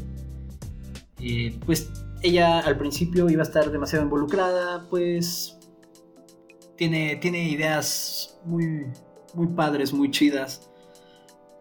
Eh, 1.20 1.58
pues 1.64 1.90
ella 2.20 2.58
al 2.58 2.76
principio 2.76 3.30
iba 3.30 3.42
a 3.42 3.46
estar 3.46 3.70
demasiado 3.70 4.04
involucrada, 4.04 4.86
pues 4.90 5.56
tiene, 6.76 7.16
tiene 7.16 7.48
ideas 7.48 8.38
muy, 8.44 8.86
muy 9.32 9.46
padres, 9.46 9.92
muy 9.94 10.10
chidas. 10.10 10.68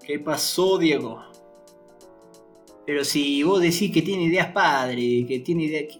¿Qué 0.05 0.19
pasó, 0.19 0.77
Diego? 0.77 1.21
Pero 2.85 3.05
si 3.05 3.43
vos 3.43 3.61
decís 3.61 3.91
que 3.91 4.01
tiene 4.01 4.23
ideas 4.25 4.47
padre, 4.47 5.25
que 5.27 5.39
tiene 5.39 5.63
ideas... 5.65 5.97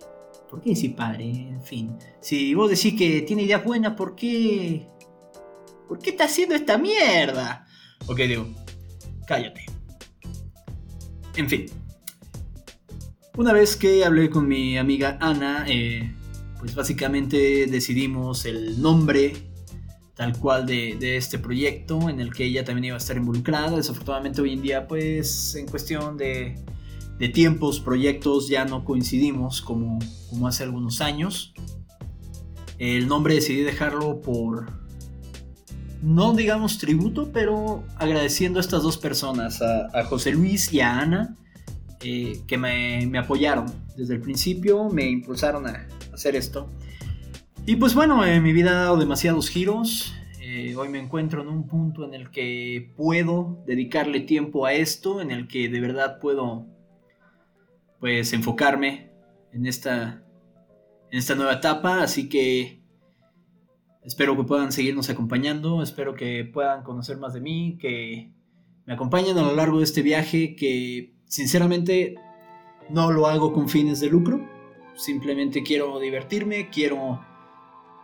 ¿Por 0.49 0.61
qué 0.61 0.71
decir 0.71 0.95
padre? 0.95 1.29
En 1.29 1.63
fin. 1.63 1.97
Si 2.19 2.53
vos 2.53 2.69
decís 2.69 2.93
que 2.95 3.21
tiene 3.21 3.43
ideas 3.43 3.63
buenas, 3.63 3.93
¿por 3.93 4.15
qué? 4.15 4.87
¿Por 5.87 5.99
qué 5.99 6.11
está 6.11 6.25
haciendo 6.25 6.55
esta 6.55 6.77
mierda? 6.77 7.65
Ok, 8.05 8.17
digo, 8.17 8.47
cállate. 9.25 9.65
En 11.35 11.49
fin. 11.49 11.65
Una 13.35 13.51
vez 13.51 13.75
que 13.75 14.05
hablé 14.05 14.29
con 14.29 14.47
mi 14.47 14.77
amiga 14.77 15.17
Ana, 15.19 15.65
eh, 15.67 16.13
pues 16.59 16.75
básicamente 16.75 17.65
decidimos 17.65 18.45
el 18.45 18.79
nombre 18.79 19.52
tal 20.15 20.37
cual 20.37 20.65
de, 20.65 20.95
de, 20.99 21.17
este 21.17 21.39
proyecto 21.39 22.09
en 22.09 22.19
el 22.19 22.33
que 22.33 22.45
ella 22.45 22.63
también 22.63 22.85
iba 22.85 22.95
a 22.95 22.99
estar 22.99 23.17
involucrada. 23.17 23.77
Desafortunadamente 23.77 24.41
hoy 24.41 24.53
en 24.53 24.61
día, 24.61 24.87
pues 24.87 25.55
en 25.55 25.67
cuestión 25.67 26.17
de 26.17 26.55
de 27.19 27.29
tiempos, 27.29 27.79
proyectos, 27.79 28.49
ya 28.49 28.65
no 28.65 28.83
coincidimos 28.83 29.61
como, 29.61 29.99
como 30.29 30.47
hace 30.47 30.63
algunos 30.63 31.01
años. 31.01 31.53
El 32.79 33.07
nombre 33.07 33.35
decidí 33.35 33.61
dejarlo 33.61 34.21
por, 34.21 34.71
no 36.01 36.33
digamos 36.33 36.79
tributo, 36.79 37.31
pero 37.31 37.83
agradeciendo 37.97 38.59
a 38.59 38.61
estas 38.61 38.83
dos 38.83 38.97
personas, 38.97 39.61
a, 39.61 40.03
José 40.05 40.31
Luis 40.31 40.73
y 40.73 40.81
a 40.81 40.99
Ana, 40.99 41.35
eh, 42.01 42.41
que 42.47 42.57
me, 42.57 43.05
me, 43.07 43.19
apoyaron 43.19 43.71
desde 43.95 44.15
el 44.15 44.19
principio, 44.19 44.89
me 44.89 45.09
impulsaron 45.09 45.67
a 45.67 45.87
hacer 46.13 46.35
esto. 46.35 46.69
Y 47.65 47.77
pues 47.77 47.95
bueno, 47.95 48.25
eh, 48.25 48.41
mi 48.41 48.51
vida 48.51 48.71
ha 48.71 48.83
dado 48.83 48.97
demasiados 48.97 49.49
giros. 49.49 50.13
Eh, 50.41 50.75
hoy 50.75 50.89
me 50.89 50.99
encuentro 50.99 51.41
en 51.41 51.47
un 51.47 51.65
punto 51.65 52.03
en 52.03 52.13
el 52.13 52.29
que 52.29 52.91
puedo 52.97 53.63
dedicarle 53.65 54.19
tiempo 54.19 54.65
a 54.65 54.73
esto, 54.73 55.21
en 55.21 55.31
el 55.31 55.47
que 55.47 55.69
de 55.69 55.79
verdad 55.79 56.19
puedo 56.19 56.67
pues 58.01 58.33
enfocarme 58.33 59.11
en 59.53 59.65
esta, 59.65 60.25
en 61.09 61.19
esta 61.19 61.35
nueva 61.35 61.53
etapa, 61.53 62.03
así 62.03 62.27
que 62.27 62.81
espero 64.03 64.35
que 64.35 64.43
puedan 64.43 64.73
seguirnos 64.73 65.09
acompañando, 65.09 65.81
espero 65.81 66.15
que 66.15 66.43
puedan 66.43 66.83
conocer 66.83 67.17
más 67.17 67.33
de 67.33 67.39
mí, 67.39 67.77
que 67.79 68.33
me 68.85 68.93
acompañen 68.93 69.37
a 69.37 69.41
lo 69.41 69.55
largo 69.55 69.77
de 69.77 69.85
este 69.85 70.01
viaje 70.01 70.57
que 70.57 71.13
sinceramente 71.27 72.15
no 72.89 73.09
lo 73.13 73.27
hago 73.27 73.53
con 73.53 73.69
fines 73.69 74.01
de 74.01 74.09
lucro, 74.09 74.45
simplemente 74.95 75.63
quiero 75.63 75.97
divertirme, 76.01 76.69
quiero 76.69 77.21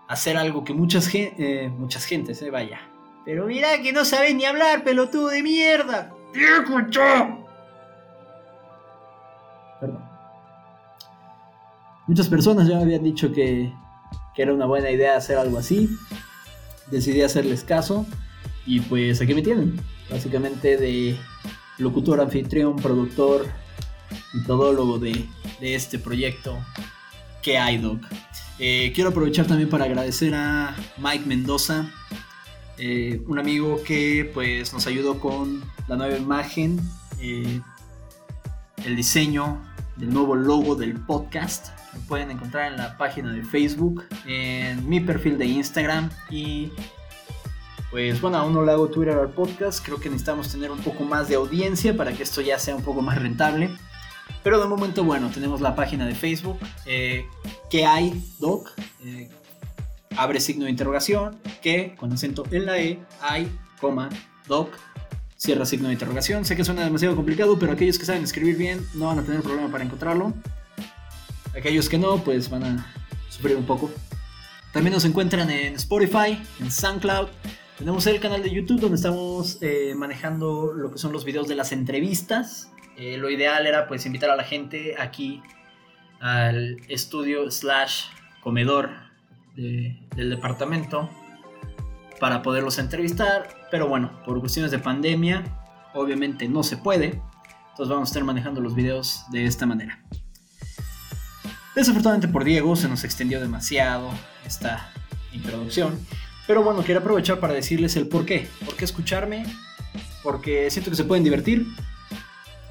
hacer 0.10 0.38
algo 0.38 0.64
que 0.64 0.74
muchas, 0.74 1.08
eh, 1.14 1.72
muchas 1.78 2.04
gentes, 2.04 2.42
eh, 2.42 2.50
vaya. 2.50 2.82
Pero 3.26 3.46
mira 3.46 3.80
que 3.82 3.94
no 3.94 4.04
sabes 4.04 4.36
ni 4.36 4.44
hablar, 4.44 4.84
pelotudo 4.84 5.30
de 5.30 5.44
mierda. 5.44 6.12
¡Viejo 6.34 6.78
Perdón. 9.80 10.10
Muchas 12.08 12.28
personas 12.28 12.68
ya 12.68 12.76
me 12.78 12.82
habían 12.82 13.04
dicho 13.04 13.32
que, 13.32 13.72
era 14.36 14.54
una 14.54 14.66
buena 14.66 14.90
idea 14.90 15.18
hacer 15.18 15.38
algo 15.38 15.58
así. 15.58 15.90
Decidí 16.90 17.22
hacerles 17.22 17.66
caso 17.66 18.06
y 18.66 18.80
pues 18.80 19.20
aquí 19.22 19.34
me 19.34 19.42
tienen. 19.42 19.78
Básicamente 20.10 20.78
de 20.78 21.18
locutor, 21.78 22.22
anfitrión, 22.22 22.78
productor 22.78 23.48
y 24.34 24.42
todólogo 24.46 24.98
de, 24.98 25.26
de 25.60 25.76
este 25.76 26.00
proyecto 26.00 26.58
que 27.42 27.58
hay, 27.58 27.80
Doc. 27.80 28.00
Eh, 28.62 28.92
quiero 28.94 29.12
aprovechar 29.12 29.48
también 29.48 29.70
para 29.70 29.86
agradecer 29.86 30.36
a 30.36 30.76
Mike 30.98 31.26
Mendoza, 31.26 31.90
eh, 32.78 33.22
un 33.26 33.40
amigo 33.40 33.82
que 33.86 34.30
pues 34.34 34.74
nos 34.74 34.86
ayudó 34.86 35.18
con 35.18 35.64
la 35.88 35.96
nueva 35.96 36.18
imagen, 36.18 36.78
eh, 37.22 37.62
el 38.86 38.96
diseño 38.98 39.62
del 39.96 40.14
nuevo 40.14 40.36
logo 40.36 40.76
del 40.76 40.96
podcast. 40.96 41.70
Lo 41.94 42.02
pueden 42.02 42.32
encontrar 42.32 42.70
en 42.70 42.78
la 42.78 42.98
página 42.98 43.32
de 43.32 43.44
Facebook, 43.44 44.04
en 44.26 44.88
mi 44.90 45.00
perfil 45.00 45.38
de 45.38 45.46
Instagram 45.46 46.10
y 46.30 46.74
pues 47.92 48.20
bueno, 48.20 48.38
aún 48.38 48.54
no 48.54 48.64
le 48.64 48.74
hago 48.74 48.90
Twitter 48.90 49.18
al 49.18 49.32
podcast. 49.32 49.84
Creo 49.84 50.02
que 50.02 50.10
necesitamos 50.10 50.52
tener 50.52 50.70
un 50.70 50.80
poco 50.80 51.06
más 51.06 51.30
de 51.30 51.36
audiencia 51.36 51.96
para 51.96 52.12
que 52.12 52.24
esto 52.24 52.42
ya 52.42 52.60
sea 52.60 52.76
un 52.76 52.84
poco 52.84 53.02
más 53.02 53.20
rentable. 53.22 53.70
Pero 54.44 54.60
de 54.60 54.68
momento, 54.68 55.04
bueno, 55.04 55.30
tenemos 55.34 55.62
la 55.62 55.76
página 55.76 56.06
de 56.06 56.16
Facebook. 56.16 56.60
Eh, 56.86 57.26
que 57.70 57.86
hay, 57.86 58.24
Doc? 58.40 58.72
Eh, 59.04 59.30
abre 60.16 60.40
signo 60.40 60.66
de 60.66 60.72
interrogación. 60.72 61.38
Que 61.62 61.96
con 61.98 62.12
acento 62.14 62.46
en 62.52 62.66
la 62.66 62.80
E, 62.80 63.00
hay, 63.22 63.52
coma, 63.80 64.10
Doc 64.48 64.70
cierra 65.40 65.66
signo 65.66 65.88
de 65.88 65.94
interrogación. 65.94 66.44
Sé 66.44 66.56
que 66.56 66.66
suena 66.66 66.84
demasiado 66.84 67.16
complicado, 67.16 67.58
pero 67.58 67.72
aquellos 67.72 67.98
que 67.98 68.06
saben 68.06 68.24
escribir 68.24 68.58
bien 68.58 68.86
no 68.94 69.06
van 69.06 69.20
a 69.20 69.24
tener 69.24 69.42
problema 69.42 69.72
para 69.72 69.86
encontrarlo. 69.86 70.34
Aquellos 71.58 71.88
que 71.88 71.98
no, 71.98 72.18
pues 72.24 72.50
van 72.50 72.64
a 72.64 72.94
sufrir 73.30 73.56
un 73.56 73.66
poco. 73.66 73.90
También 74.74 74.94
nos 74.94 75.06
encuentran 75.06 75.50
en 75.50 75.76
Spotify, 75.76 76.38
en 76.60 76.70
SoundCloud. 76.70 77.30
Tenemos 77.78 78.06
el 78.08 78.20
canal 78.20 78.44
de 78.44 78.52
YouTube 78.52 78.82
donde 78.82 78.98
estamos 78.98 79.58
eh, 79.62 79.94
manejando 79.96 80.74
lo 80.74 80.92
que 80.92 80.98
son 80.98 81.14
los 81.14 81.24
videos 81.24 81.48
de 81.48 81.56
las 81.56 81.72
entrevistas. 81.72 82.70
Eh, 83.00 83.18
lo 83.18 83.30
ideal 83.30 83.66
era 83.66 83.88
pues 83.88 84.06
invitar 84.06 84.30
a 84.30 84.36
la 84.36 84.44
gente 84.44 84.96
aquí 85.00 85.42
al 86.20 86.82
estudio 86.90 87.50
slash 87.50 88.08
comedor 88.42 88.90
del 89.56 90.30
departamento 90.30 91.10
para 92.20 92.42
poderlos 92.42 92.78
entrevistar, 92.78 93.68
pero 93.72 93.88
bueno, 93.88 94.22
por 94.26 94.38
cuestiones 94.42 94.72
de 94.72 94.80
pandemia, 94.80 95.44
obviamente 95.94 96.50
no 96.50 96.62
se 96.62 96.76
puede, 96.76 97.22
entonces 97.70 97.88
vamos 97.88 98.10
a 98.10 98.12
estar 98.12 98.24
manejando 98.26 98.60
los 98.60 98.76
videos 98.76 99.24
de 99.32 99.46
esta 99.46 99.66
manera. 99.66 100.04
Desafortunadamente 101.76 102.28
por 102.28 102.44
Diego 102.44 102.76
se 102.76 102.90
nos 102.90 103.06
extendió 103.06 103.40
demasiado 103.40 104.12
esta 104.46 104.92
introducción, 105.32 105.98
pero 106.48 106.64
bueno, 106.64 106.84
quiero 106.84 107.00
aprovechar 107.00 107.40
para 107.40 107.54
decirles 107.54 107.96
el 107.96 108.10
por 108.10 108.26
qué, 108.26 108.50
por 108.66 108.76
qué 108.76 108.84
escucharme, 108.84 109.46
porque 110.22 110.70
siento 110.70 110.90
que 110.92 110.98
se 110.98 111.06
pueden 111.06 111.24
divertir, 111.24 111.66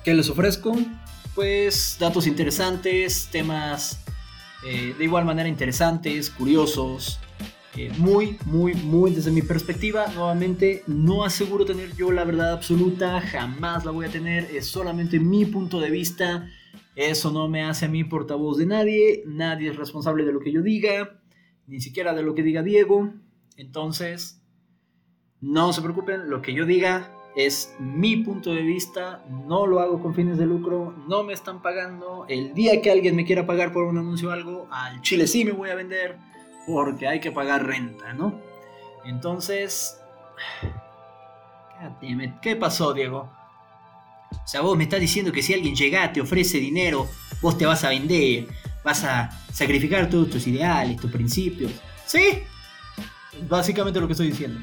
¿qué 0.04 0.14
les 0.14 0.28
ofrezco? 0.30 0.76
Pues 1.34 1.96
datos 1.98 2.26
interesantes, 2.26 3.28
temas 3.30 4.00
eh, 4.64 4.94
de 4.96 5.04
igual 5.04 5.24
manera 5.24 5.48
interesantes, 5.48 6.30
curiosos, 6.30 7.20
eh, 7.76 7.92
muy, 7.98 8.36
muy, 8.46 8.74
muy 8.74 9.12
desde 9.12 9.30
mi 9.30 9.42
perspectiva. 9.42 10.06
Nuevamente, 10.08 10.82
no 10.86 11.24
aseguro 11.24 11.64
tener 11.64 11.94
yo 11.94 12.10
la 12.10 12.24
verdad 12.24 12.52
absoluta, 12.52 13.20
jamás 13.20 13.84
la 13.84 13.92
voy 13.92 14.06
a 14.06 14.10
tener, 14.10 14.44
es 14.52 14.66
solamente 14.66 15.20
mi 15.20 15.44
punto 15.44 15.80
de 15.80 15.90
vista. 15.90 16.48
Eso 16.96 17.30
no 17.30 17.48
me 17.48 17.62
hace 17.62 17.84
a 17.84 17.88
mí 17.88 18.02
portavoz 18.02 18.58
de 18.58 18.66
nadie, 18.66 19.22
nadie 19.26 19.70
es 19.70 19.76
responsable 19.76 20.24
de 20.24 20.32
lo 20.32 20.40
que 20.40 20.50
yo 20.50 20.62
diga, 20.62 21.20
ni 21.68 21.80
siquiera 21.80 22.12
de 22.14 22.22
lo 22.22 22.34
que 22.34 22.42
diga 22.42 22.64
Diego. 22.64 23.12
Entonces, 23.56 24.42
no 25.40 25.72
se 25.72 25.82
preocupen, 25.82 26.28
lo 26.28 26.42
que 26.42 26.54
yo 26.54 26.66
diga 26.66 27.12
es 27.36 27.74
mi 27.78 28.16
punto 28.16 28.52
de 28.52 28.62
vista, 28.62 29.22
no 29.46 29.66
lo 29.66 29.80
hago 29.80 30.02
con 30.02 30.14
fines 30.14 30.38
de 30.38 30.46
lucro, 30.46 30.94
no 31.06 31.22
me 31.22 31.32
están 31.32 31.62
pagando. 31.62 32.26
El 32.28 32.54
día 32.54 32.80
que 32.82 32.90
alguien 32.90 33.14
me 33.14 33.24
quiera 33.24 33.46
pagar 33.46 33.72
por 33.72 33.84
un 33.84 33.98
anuncio 33.98 34.28
o 34.28 34.32
algo, 34.32 34.66
al 34.70 35.00
chile 35.02 35.26
sí 35.26 35.44
me 35.44 35.52
voy 35.52 35.70
a 35.70 35.74
vender 35.74 36.18
porque 36.66 37.06
hay 37.06 37.20
que 37.20 37.32
pagar 37.32 37.66
renta, 37.66 38.12
¿no? 38.12 38.40
Entonces, 39.04 40.00
¿qué 42.42 42.56
pasó, 42.56 42.92
Diego? 42.92 43.30
O 44.30 44.46
sea, 44.46 44.60
vos 44.60 44.76
me 44.76 44.84
estás 44.84 45.00
diciendo 45.00 45.32
que 45.32 45.42
si 45.42 45.54
alguien 45.54 45.74
llega, 45.74 46.12
te 46.12 46.20
ofrece 46.20 46.58
dinero, 46.58 47.08
vos 47.40 47.56
te 47.56 47.66
vas 47.66 47.84
a 47.84 47.90
vender, 47.90 48.46
vas 48.84 49.04
a 49.04 49.30
sacrificar 49.52 50.10
todos 50.10 50.30
tus 50.30 50.46
ideales, 50.46 50.96
tus 50.98 51.10
principios. 51.10 51.72
¿Sí? 52.04 52.42
Básicamente 53.48 54.00
lo 54.00 54.06
que 54.06 54.12
estoy 54.12 54.28
diciendo. 54.28 54.60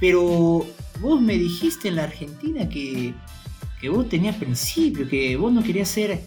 Pero 0.00 0.66
vos 1.00 1.20
me 1.20 1.34
dijiste 1.34 1.88
en 1.88 1.96
la 1.96 2.04
Argentina 2.04 2.68
que, 2.68 3.14
que 3.80 3.88
vos 3.88 4.08
tenías 4.08 4.36
principios, 4.36 5.08
que 5.08 5.36
vos 5.36 5.52
no 5.52 5.62
querías 5.62 5.88
ser 5.88 6.20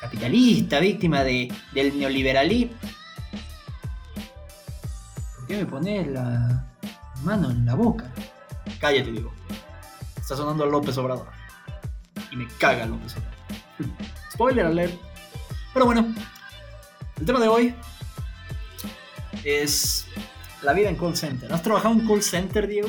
capitalista, 0.00 0.80
víctima 0.80 1.22
de, 1.22 1.52
del 1.72 1.98
neoliberalismo. 1.98 2.74
¿Por 5.36 5.46
qué 5.46 5.56
me 5.58 5.66
pones 5.66 6.06
la 6.08 6.66
mano 7.22 7.50
en 7.50 7.66
la 7.66 7.74
boca? 7.74 8.10
Cállate, 8.80 9.12
digo. 9.12 9.32
Está 10.16 10.36
sonando 10.36 10.64
López 10.64 10.96
Obrador. 10.96 11.28
Y 12.30 12.36
me 12.36 12.46
caga 12.58 12.86
López 12.86 13.16
Obrador. 13.16 13.96
Spoiler 14.32 14.66
alert. 14.66 14.94
Pero 15.74 15.86
bueno, 15.86 16.14
el 17.18 17.26
tema 17.26 17.38
de 17.38 17.48
hoy 17.48 17.74
es 19.44 20.06
la 20.62 20.72
vida 20.72 20.88
en 20.88 20.96
call 20.96 21.16
center. 21.16 21.52
¿Has 21.52 21.62
trabajado 21.62 21.94
en 21.94 22.06
call 22.06 22.22
center, 22.22 22.66
Diego? 22.66 22.88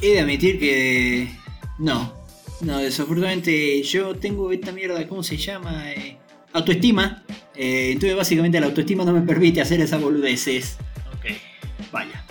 He 0.00 0.12
de 0.12 0.20
admitir 0.20 0.58
que 0.58 1.30
no. 1.78 2.12
No, 2.60 2.78
desafortunadamente 2.78 3.82
yo 3.82 4.14
tengo 4.14 4.50
esta 4.50 4.72
mierda, 4.72 5.06
¿cómo 5.06 5.22
se 5.22 5.36
llama? 5.36 5.92
Eh, 5.92 6.16
autoestima. 6.52 7.22
Eh, 7.54 7.90
entonces 7.92 8.16
básicamente 8.16 8.60
la 8.60 8.66
autoestima 8.66 9.04
no 9.04 9.12
me 9.12 9.22
permite 9.22 9.60
hacer 9.60 9.80
esas 9.80 10.00
boludeces. 10.00 10.76
Ok, 11.16 11.90
vaya. 11.92 12.24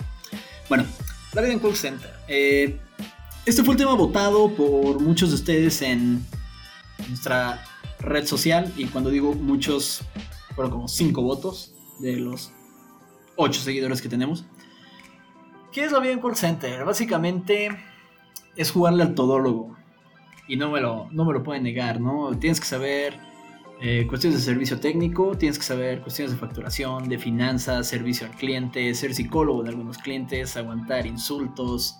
Bueno, 0.68 0.84
la 1.32 1.42
vida 1.42 1.52
en 1.52 1.58
call 1.60 1.76
center. 1.76 2.12
Eh, 2.28 2.76
este 3.44 3.62
fue 3.62 3.74
el 3.74 3.78
tema 3.78 3.94
votado 3.94 4.52
por 4.54 5.00
muchos 5.00 5.28
de 5.28 5.36
ustedes 5.36 5.80
en 5.82 6.24
nuestra 7.08 7.64
red 8.00 8.26
social. 8.26 8.72
Y 8.76 8.86
cuando 8.86 9.10
digo 9.10 9.34
muchos, 9.34 10.00
fueron 10.54 10.72
como 10.72 10.88
5 10.88 11.22
votos 11.22 11.72
de 12.00 12.16
los 12.16 12.50
8 13.36 13.60
seguidores 13.60 14.02
que 14.02 14.08
tenemos. 14.08 14.44
¿Qué 15.76 15.84
es 15.84 15.92
la 15.92 15.98
vida 15.98 16.12
en 16.12 16.20
call 16.20 16.34
center? 16.34 16.86
Básicamente 16.86 17.68
es 18.56 18.70
jugarle 18.70 19.02
al 19.02 19.14
todólogo. 19.14 19.76
Y 20.48 20.56
no 20.56 20.70
me 20.70 20.80
lo, 20.80 21.10
no 21.10 21.26
me 21.26 21.34
lo 21.34 21.42
pueden 21.42 21.64
negar, 21.64 22.00
¿no? 22.00 22.30
Tienes 22.38 22.60
que 22.60 22.66
saber 22.66 23.18
eh, 23.82 24.06
cuestiones 24.08 24.38
de 24.38 24.44
servicio 24.46 24.80
técnico, 24.80 25.36
tienes 25.36 25.58
que 25.58 25.66
saber 25.66 26.00
cuestiones 26.00 26.32
de 26.32 26.38
facturación, 26.38 27.10
de 27.10 27.18
finanzas, 27.18 27.88
servicio 27.88 28.26
al 28.26 28.32
cliente, 28.32 28.94
ser 28.94 29.12
psicólogo 29.14 29.64
de 29.64 29.68
algunos 29.68 29.98
clientes, 29.98 30.56
aguantar 30.56 31.06
insultos, 31.06 31.98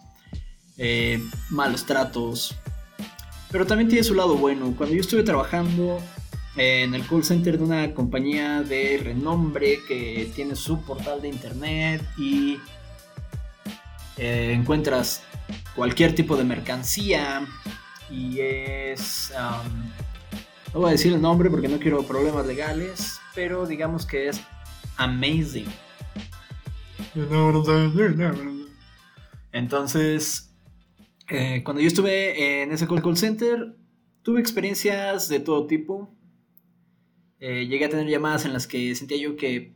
eh, 0.79 1.23
malos 1.51 1.85
tratos. 1.85 2.57
Pero 3.51 3.67
también 3.67 3.91
tiene 3.91 4.05
su 4.05 4.15
lado 4.15 4.37
bueno. 4.37 4.73
Cuando 4.75 4.95
yo 4.95 5.03
estuve 5.03 5.23
trabajando 5.23 5.99
en 6.57 6.95
el 6.95 7.07
call 7.07 7.25
center 7.25 7.59
de 7.59 7.65
una 7.65 7.93
compañía 7.93 8.63
de 8.63 9.03
renombre 9.05 9.81
que 9.87 10.33
tiene 10.35 10.57
su 10.57 10.81
portal 10.81 11.21
de 11.21 11.29
internet 11.29 12.03
y 12.17 12.57
eh, 14.17 14.53
encuentras 14.53 15.23
cualquier 15.75 16.15
tipo 16.15 16.37
de 16.37 16.45
mercancía 16.45 17.47
y 18.11 18.41
es... 18.41 19.33
no 20.73 20.81
voy 20.81 20.89
a 20.89 20.93
decir 20.93 21.13
el 21.13 21.21
nombre 21.21 21.51
porque 21.51 21.69
no 21.69 21.79
quiero 21.79 22.03
problemas 22.03 22.47
legales, 22.47 23.21
pero 23.35 23.67
digamos 23.67 24.07
que 24.07 24.29
es 24.29 24.41
amazing. 24.97 25.67
Entonces, 29.53 30.55
eh, 31.29 31.63
cuando 31.65 31.81
yo 31.81 31.89
estuve 31.89 32.63
en 32.63 32.73
ese 32.73 32.87
call 32.87 33.17
center, 33.17 33.77
tuve 34.23 34.41
experiencias 34.41 35.29
de 35.29 35.41
todo 35.41 35.67
tipo. 35.67 36.15
Eh, 37.41 37.67
llegué 37.67 37.87
a 37.87 37.89
tener 37.89 38.07
llamadas 38.07 38.45
en 38.45 38.53
las 38.53 38.67
que 38.67 38.95
sentía 38.95 39.19
yo 39.19 39.37
que 39.37 39.75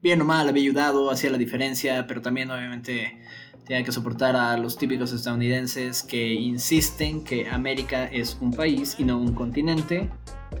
bien 0.00 0.20
o 0.20 0.24
mal 0.24 0.48
había 0.48 0.62
ayudado, 0.62 1.10
hacía 1.10 1.30
la 1.30 1.38
diferencia, 1.38 2.06
pero 2.06 2.22
también 2.22 2.50
obviamente 2.50 3.20
tenía 3.66 3.82
que 3.82 3.90
soportar 3.90 4.36
a 4.36 4.56
los 4.56 4.78
típicos 4.78 5.12
estadounidenses 5.12 6.04
que 6.04 6.32
insisten 6.34 7.24
que 7.24 7.48
América 7.48 8.06
es 8.06 8.38
un 8.40 8.52
país 8.52 8.94
y 8.98 9.04
no 9.04 9.18
un 9.18 9.34
continente. 9.34 10.08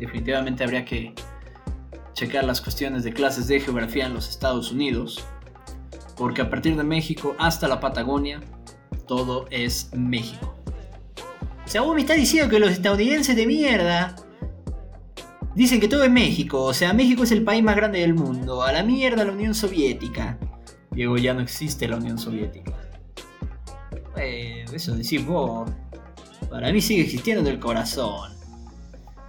Definitivamente 0.00 0.64
habría 0.64 0.84
que 0.84 1.14
checar 2.14 2.44
las 2.44 2.60
cuestiones 2.60 3.04
de 3.04 3.12
clases 3.12 3.46
de 3.46 3.60
geografía 3.60 4.06
en 4.06 4.14
los 4.14 4.28
Estados 4.28 4.72
Unidos, 4.72 5.24
porque 6.16 6.42
a 6.42 6.50
partir 6.50 6.76
de 6.76 6.82
México 6.82 7.36
hasta 7.38 7.68
la 7.68 7.78
Patagonia, 7.78 8.40
todo 9.06 9.46
es 9.50 9.90
México. 9.94 10.56
O 11.64 11.68
sea, 11.68 11.82
vos 11.82 11.94
me 11.94 12.00
estás 12.00 12.16
diciendo 12.16 12.50
que 12.50 12.58
los 12.58 12.70
estadounidenses 12.70 13.36
de 13.36 13.46
mierda 13.46 14.16
dicen 15.54 15.78
que 15.78 15.86
todo 15.86 16.02
es 16.02 16.10
México, 16.10 16.62
o 16.64 16.74
sea, 16.74 16.92
México 16.92 17.22
es 17.22 17.30
el 17.30 17.44
país 17.44 17.62
más 17.62 17.76
grande 17.76 18.00
del 18.00 18.14
mundo, 18.14 18.64
a 18.64 18.72
la 18.72 18.82
mierda 18.82 19.24
la 19.24 19.32
Unión 19.32 19.54
Soviética. 19.54 20.38
Diego, 20.90 21.16
ya 21.18 21.34
no 21.34 21.40
existe 21.40 21.86
la 21.86 21.98
Unión 21.98 22.18
Soviética. 22.18 22.72
Eh, 24.16 24.64
eso 24.72 24.94
decís 24.94 25.24
vos. 25.24 25.70
Para 26.50 26.72
mí 26.72 26.80
sigue 26.80 27.02
existiendo 27.02 27.42
en 27.42 27.54
el 27.54 27.60
corazón. 27.60 28.32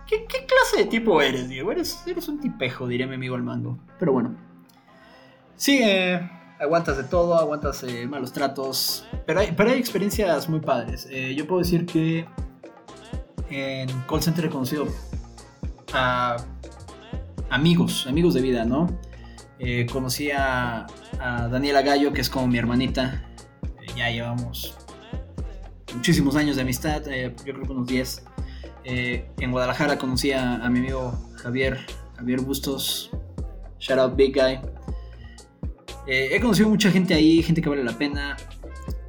¿Qué, 0.08 0.26
clase 0.26 0.78
de 0.78 0.86
tipo 0.86 1.22
eres, 1.22 1.50
Diego? 1.50 1.72
Eres, 1.72 2.00
un 2.28 2.40
tipejo, 2.40 2.88
diría 2.88 3.08
mi 3.08 3.16
amigo 3.16 3.36
el 3.36 3.44
mango. 3.44 3.78
Pero 4.00 4.14
bueno. 4.14 4.36
Sí, 5.56 5.82
aguantas 6.60 6.98
de 6.98 7.04
todo, 7.04 7.36
aguantas 7.36 7.84
eh, 7.84 8.08
malos 8.08 8.32
tratos. 8.32 9.06
Pero 9.26 9.42
hay, 9.42 9.52
pero 9.52 9.72
hay 9.72 9.80
experiencias 9.80 10.48
muy 10.48 10.60
padres. 10.60 11.08
Eh, 11.12 11.36
yo 11.36 11.48
puedo 11.48 11.62
decir 11.62 11.86
que 11.86 12.26
en 13.50 13.90
call 14.08 14.22
center 14.22 14.46
he 14.46 14.50
conocido 14.50 14.88
a 15.94 16.38
amigos, 17.50 18.06
amigos 18.08 18.34
de 18.34 18.42
vida, 18.42 18.66
¿no? 18.66 18.88
conocí 19.92 20.30
a, 20.30 20.86
a 21.20 21.48
Daniela 21.48 21.82
Gallo, 21.82 22.14
que 22.14 22.22
es 22.22 22.30
como 22.30 22.46
mi 22.46 22.60
hermanita 22.60 23.27
ya 23.98 24.12
llevamos 24.12 24.78
muchísimos 25.96 26.36
años 26.36 26.56
de 26.56 26.62
amistad, 26.62 27.08
eh, 27.08 27.34
yo 27.46 27.54
creo 27.54 27.64
que 27.64 27.72
unos 27.72 27.88
10. 27.88 28.24
Eh, 28.84 29.30
en 29.40 29.52
Guadalajara 29.52 29.98
conocí 29.98 30.32
a, 30.32 30.58
mi 30.70 30.80
amigo 30.80 31.12
Javier, 31.38 31.80
Javier 32.16 32.42
Bustos, 32.42 33.10
shout 33.80 34.00
out 34.00 34.16
Big 34.16 34.34
Guy. 34.34 34.60
Eh, 36.06 36.30
he 36.32 36.40
conocido 36.40 36.70
mucha 36.70 36.92
gente 36.92 37.14
ahí, 37.14 37.42
gente 37.42 37.62
que 37.62 37.68
vale 37.68 37.84
la 37.84 37.98
pena, 37.98 38.38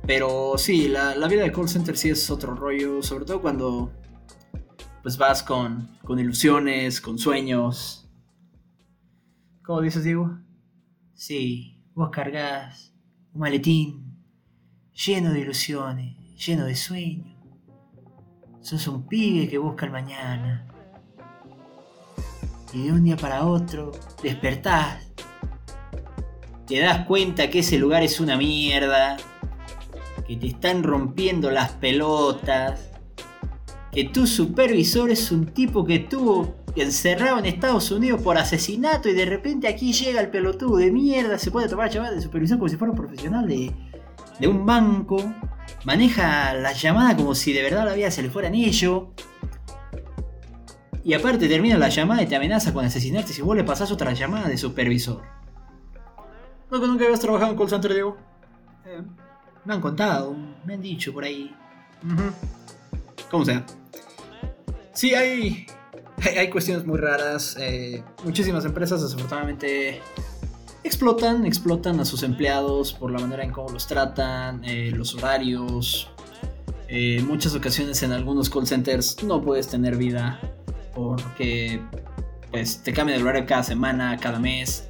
pero 0.06 0.54
sí, 0.56 0.88
la, 0.88 1.14
vida 1.28 1.42
de 1.42 1.52
call 1.52 1.68
center 1.68 1.96
sí 1.96 2.08
es 2.08 2.30
otro 2.30 2.54
rollo, 2.54 3.02
sobre 3.02 3.24
todo 3.24 3.40
cuando 3.40 3.92
pues 5.02 5.16
vas 5.16 5.42
con, 5.42 5.96
con 6.04 6.18
ilusiones, 6.18 7.00
con 7.00 7.18
sueños. 7.18 8.08
¿Cómo 9.62 9.82
dices, 9.82 10.02
Diego? 10.02 10.38
Sí, 11.14 11.84
vos 11.94 12.10
cargas 12.10 12.94
un 13.32 13.40
maletín 13.40 13.97
lleno 15.06 15.32
de 15.32 15.40
ilusiones, 15.40 16.16
lleno 16.34 16.64
de 16.64 16.74
sueños. 16.74 17.36
Sos 18.60 18.88
un 18.88 19.06
pibe 19.06 19.48
que 19.48 19.58
busca 19.58 19.86
el 19.86 19.92
mañana. 19.92 20.66
Y 22.72 22.82
de 22.82 22.92
un 22.92 23.04
día 23.04 23.16
para 23.16 23.46
otro 23.46 23.92
despertás. 24.22 25.10
Te 26.66 26.80
das 26.80 27.06
cuenta 27.06 27.48
que 27.48 27.60
ese 27.60 27.78
lugar 27.78 28.02
es 28.02 28.18
una 28.20 28.36
mierda. 28.36 29.16
Que 30.26 30.36
te 30.36 30.48
están 30.48 30.82
rompiendo 30.82 31.50
las 31.50 31.70
pelotas. 31.72 32.90
Que 33.92 34.04
tu 34.04 34.26
supervisor 34.26 35.10
es 35.10 35.30
un 35.30 35.46
tipo 35.46 35.84
que 35.84 35.94
estuvo 35.94 36.56
encerrado 36.74 37.38
en 37.38 37.46
Estados 37.46 37.90
Unidos 37.90 38.20
por 38.20 38.36
asesinato 38.36 39.08
y 39.08 39.14
de 39.14 39.24
repente 39.24 39.68
aquí 39.68 39.92
llega 39.92 40.20
el 40.20 40.30
pelotudo 40.30 40.76
de 40.76 40.92
mierda, 40.92 41.36
se 41.38 41.50
puede 41.50 41.68
tomar 41.68 41.90
llamada 41.90 42.14
de 42.14 42.20
supervisor 42.20 42.58
como 42.58 42.68
si 42.68 42.76
fuera 42.76 42.92
un 42.92 42.96
profesional 42.96 43.48
de, 43.48 43.72
de 44.38 44.48
un 44.48 44.64
banco, 44.66 45.34
maneja 45.84 46.54
la 46.54 46.72
llamada 46.72 47.16
como 47.16 47.34
si 47.34 47.52
de 47.52 47.62
verdad 47.62 47.84
la 47.84 47.94
vida 47.94 48.10
se 48.10 48.22
le 48.22 48.30
fuera 48.30 48.48
en 48.48 48.54
ello. 48.54 49.12
Y 51.04 51.14
aparte 51.14 51.48
termina 51.48 51.78
la 51.78 51.88
llamada 51.88 52.22
y 52.22 52.26
te 52.26 52.36
amenaza 52.36 52.72
con 52.72 52.84
asesinarte 52.84 53.32
si 53.32 53.42
vos 53.42 53.56
le 53.56 53.64
pasás 53.64 53.90
otra 53.90 54.12
llamada 54.12 54.48
de 54.48 54.58
supervisor. 54.58 55.22
¿No 56.70 56.80
que 56.80 56.86
nunca 56.86 57.04
habías 57.04 57.20
trabajado 57.20 57.52
en 57.52 57.58
call 57.58 57.70
center, 57.70 57.92
Diego? 57.92 58.16
Eh, 58.84 59.02
me 59.64 59.74
han 59.74 59.80
contado, 59.80 60.36
me 60.64 60.74
han 60.74 60.82
dicho 60.82 61.12
por 61.12 61.24
ahí. 61.24 61.54
Como 63.30 63.44
sea. 63.44 63.64
Sí, 64.92 65.14
hay, 65.14 65.66
hay, 66.36 66.50
cuestiones 66.50 66.84
muy 66.84 66.98
raras. 66.98 67.56
Eh, 67.58 68.02
muchísimas 68.24 68.64
empresas 68.64 69.00
desafortunadamente 69.00 70.00
explotan, 70.88 71.46
explotan 71.46 72.00
a 72.00 72.04
sus 72.04 72.22
empleados 72.22 72.92
por 72.92 73.10
la 73.12 73.18
manera 73.18 73.44
en 73.44 73.52
cómo 73.52 73.68
los 73.68 73.86
tratan, 73.86 74.64
eh, 74.64 74.90
los 74.92 75.14
horarios. 75.14 76.10
en 76.88 77.26
muchas 77.26 77.54
ocasiones 77.54 78.02
en 78.02 78.12
algunos 78.12 78.48
call 78.48 78.66
centers 78.66 79.22
no 79.22 79.42
puedes 79.42 79.68
tener 79.68 79.96
vida 79.96 80.40
porque 80.94 81.82
pues, 82.50 82.82
te 82.82 82.94
cambian 82.94 83.20
el 83.20 83.26
horario 83.26 83.46
cada 83.46 83.62
semana, 83.62 84.16
cada 84.16 84.40
mes. 84.40 84.88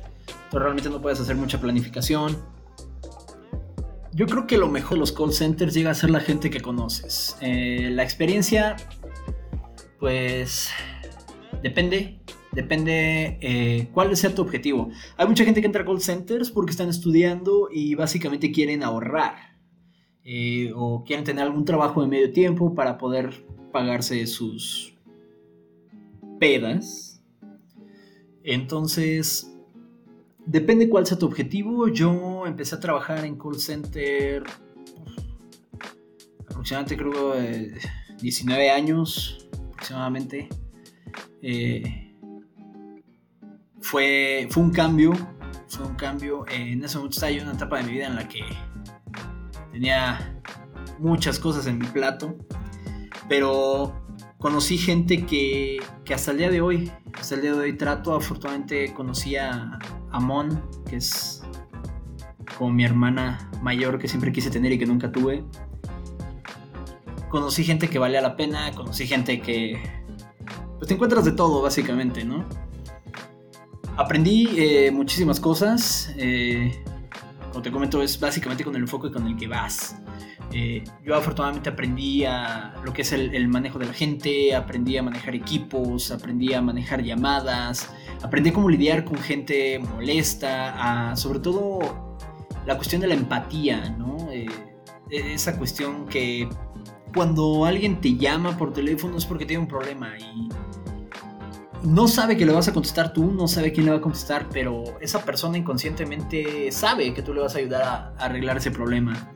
Tú 0.51 0.59
realmente 0.59 0.89
no 0.89 1.03
puedes 1.03 1.19
hacer 1.21 1.35
mucha 1.35 1.61
planificación. 1.61 2.39
Yo 4.13 4.27
creo 4.27 4.47
que 4.47 4.57
lo 4.57 4.69
mejor 4.69 4.93
de 4.93 5.01
los 5.01 5.13
call 5.13 5.33
centers 5.33 5.75
llega 5.75 5.91
a 5.91 5.95
ser 5.95 6.11
la 6.11 6.21
gente 6.21 6.49
que 6.49 6.61
conoces. 6.61 7.37
Eh, 7.41 7.91
la 7.91 8.05
experiencia, 8.05 8.77
pues, 9.99 10.71
depende 11.63 12.21
Depende 12.53 13.39
eh, 13.41 13.89
cuál 13.93 14.17
sea 14.17 14.35
tu 14.35 14.43
objetivo. 14.43 14.91
Hay 15.17 15.27
mucha 15.27 15.45
gente 15.45 15.61
que 15.61 15.67
entra 15.67 15.83
a 15.83 15.85
call 15.87 16.01
centers 16.01 16.51
porque 16.51 16.71
están 16.71 16.89
estudiando 16.89 17.69
y 17.73 17.95
básicamente 17.95 18.51
quieren 18.51 18.83
ahorrar. 18.83 19.57
Eh, 20.25 20.73
o 20.75 21.05
quieren 21.05 21.25
tener 21.25 21.45
algún 21.45 21.65
trabajo 21.65 22.03
de 22.03 22.09
medio 22.09 22.33
tiempo 22.33 22.75
para 22.75 22.99
poder 22.99 23.47
pagarse 23.73 24.27
sus 24.27 24.95
pedas. 26.39 27.23
Entonces, 28.45 29.55
depende 30.45 30.89
cuál 30.89 31.07
sea 31.07 31.19
tu 31.19 31.27
objetivo. 31.27 31.89
Yo 31.89 32.47
empecé 32.47 32.75
a 32.75 32.81
trabajar 32.81 33.25
en 33.25 33.37
call 33.37 33.59
center 33.59 34.45
aproximadamente 36.59 36.97
creo 36.97 37.35
eh, 37.39 37.75
19 38.21 38.71
años 38.71 39.49
aproximadamente. 39.73 40.49
Eh, 41.41 42.08
fue, 43.88 44.46
fue 44.51 44.62
un 44.62 44.70
cambio, 44.70 45.12
fue 45.66 45.87
un 45.87 45.94
cambio. 45.94 46.44
en 46.51 46.85
ese 46.85 46.98
momento 46.98 47.14
estaba 47.14 47.33
yo 47.33 47.40
en 47.40 47.48
una 47.48 47.57
etapa 47.57 47.79
de 47.79 47.85
mi 47.85 47.92
vida 47.92 48.07
en 48.07 48.16
la 48.16 48.29
que 48.29 48.40
tenía 49.72 50.42
muchas 50.98 51.38
cosas 51.38 51.66
en 51.66 51.79
mi 51.79 51.87
plato, 51.87 52.37
pero 53.31 53.94
conocí 54.37 54.77
gente 54.77 55.24
que, 55.24 55.79
que 56.05 56.12
hasta 56.12 56.33
el 56.33 56.38
día 56.38 56.51
de 56.51 56.61
hoy, 56.61 56.92
hasta 57.14 57.37
el 57.37 57.40
día 57.40 57.53
de 57.53 57.61
hoy 57.61 57.79
trato. 57.79 58.14
Afortunadamente 58.14 58.92
conocí 58.92 59.37
a, 59.37 59.79
a 60.11 60.20
Mon, 60.20 60.62
que 60.87 60.96
es 60.96 61.42
como 62.59 62.70
mi 62.70 62.85
hermana 62.85 63.51
mayor 63.62 63.98
que 63.98 64.07
siempre 64.07 64.33
quise 64.33 64.51
tener 64.51 64.70
y 64.72 64.79
que 64.79 64.87
nunca 64.87 65.11
tuve. 65.11 65.44
Conocí 67.31 67.64
gente 67.64 67.88
que 67.88 67.98
valía 67.98 68.20
la 68.20 68.37
pena, 68.37 68.70
conocí 68.72 69.07
gente 69.07 69.40
que... 69.40 69.81
Pues 70.77 70.88
te 70.88 70.94
encuentras 70.94 71.24
de 71.24 71.33
todo, 71.33 71.62
básicamente, 71.62 72.24
¿no? 72.24 72.44
Aprendí 73.99 74.49
eh, 74.57 74.91
muchísimas 74.93 75.41
cosas. 75.41 76.15
Eh, 76.17 76.83
como 77.51 77.63
te 77.63 77.73
comento, 77.73 78.01
es 78.01 78.19
básicamente 78.19 78.63
con 78.63 78.75
el 78.77 78.83
enfoque 78.83 79.11
con 79.11 79.27
el 79.27 79.37
que 79.37 79.49
vas. 79.49 79.97
Eh, 80.53 80.85
yo 81.05 81.17
afortunadamente 81.17 81.69
aprendí 81.69 82.25
a 82.25 82.75
lo 82.85 82.93
que 82.93 83.03
es 83.03 83.13
el, 83.13 83.49
manejo 83.49 83.79
de 83.79 83.87
la 83.87 83.93
gente, 83.93 84.55
aprendí 84.55 84.97
a 84.97 85.03
manejar 85.03 85.35
equipos, 85.35 86.13
aprendí 86.13 86.55
a 86.55 86.63
manejar 86.63 87.03
llamadas, 87.03 87.91
aprendí 88.23 88.53
cómo 88.53 88.71
lidiar 88.71 89.05
con 89.05 89.19
gente 89.19 89.79
molesta, 89.79 91.15
sobre 91.17 91.41
todo 91.41 92.17
la 92.67 92.77
cuestión 92.77 93.01
de 93.01 93.09
la 93.09 93.15
empatía, 93.15 93.91
¿no? 93.99 94.31
Eh, 94.31 94.47
esa 95.11 95.59
cuestión 95.59 96.07
que 96.07 96.49
cuando 97.15 97.65
alguien 97.65 98.01
te 98.01 98.15
llama 98.17 98.57
por 98.57 98.73
teléfono 98.73 99.17
es 99.17 99.27
porque 99.27 99.45
tiene 99.45 99.63
un 99.63 99.69
problema 99.69 100.13
y 100.19 100.49
no 101.83 102.09
sabe 102.09 102.37
que 102.37 102.45
le 102.45 102.53
vas 102.53 102.69
a 102.69 102.73
contestar 102.73 103.12
tú, 103.12 103.33
no 103.33 103.47
sabe 103.47 103.73
quién 103.73 103.87
le 103.87 103.93
va 103.93 103.99
a 103.99 104.01
contestar, 104.01 104.49
pero 104.53 104.85
esa 105.01 105.25
persona 105.25 105.59
inconscientemente 105.59 106.73
sabe 106.73 107.14
que 107.14 107.23
tú 107.23 107.33
le 107.35 107.41
vas 107.41 107.55
a 107.55 107.59
ayudar 107.59 107.83
a, 107.83 108.14
arreglar 108.19 108.57
ese 108.57 108.71
problema. 108.71 109.33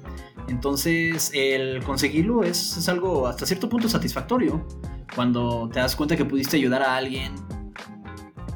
Entonces, 0.49 1.31
el 1.35 1.83
conseguirlo 1.85 2.43
es, 2.43 2.77
es, 2.77 2.89
algo 2.89 3.29
hasta 3.29 3.47
cierto 3.47 3.69
punto 3.69 3.89
satisfactorio. 3.89 4.67
Cuando 5.15 5.69
te 5.73 5.79
das 5.79 5.95
cuenta 5.95 6.17
que 6.17 6.25
pudiste 6.25 6.57
ayudar 6.57 6.83
a 6.83 6.97
alguien, 6.97 7.33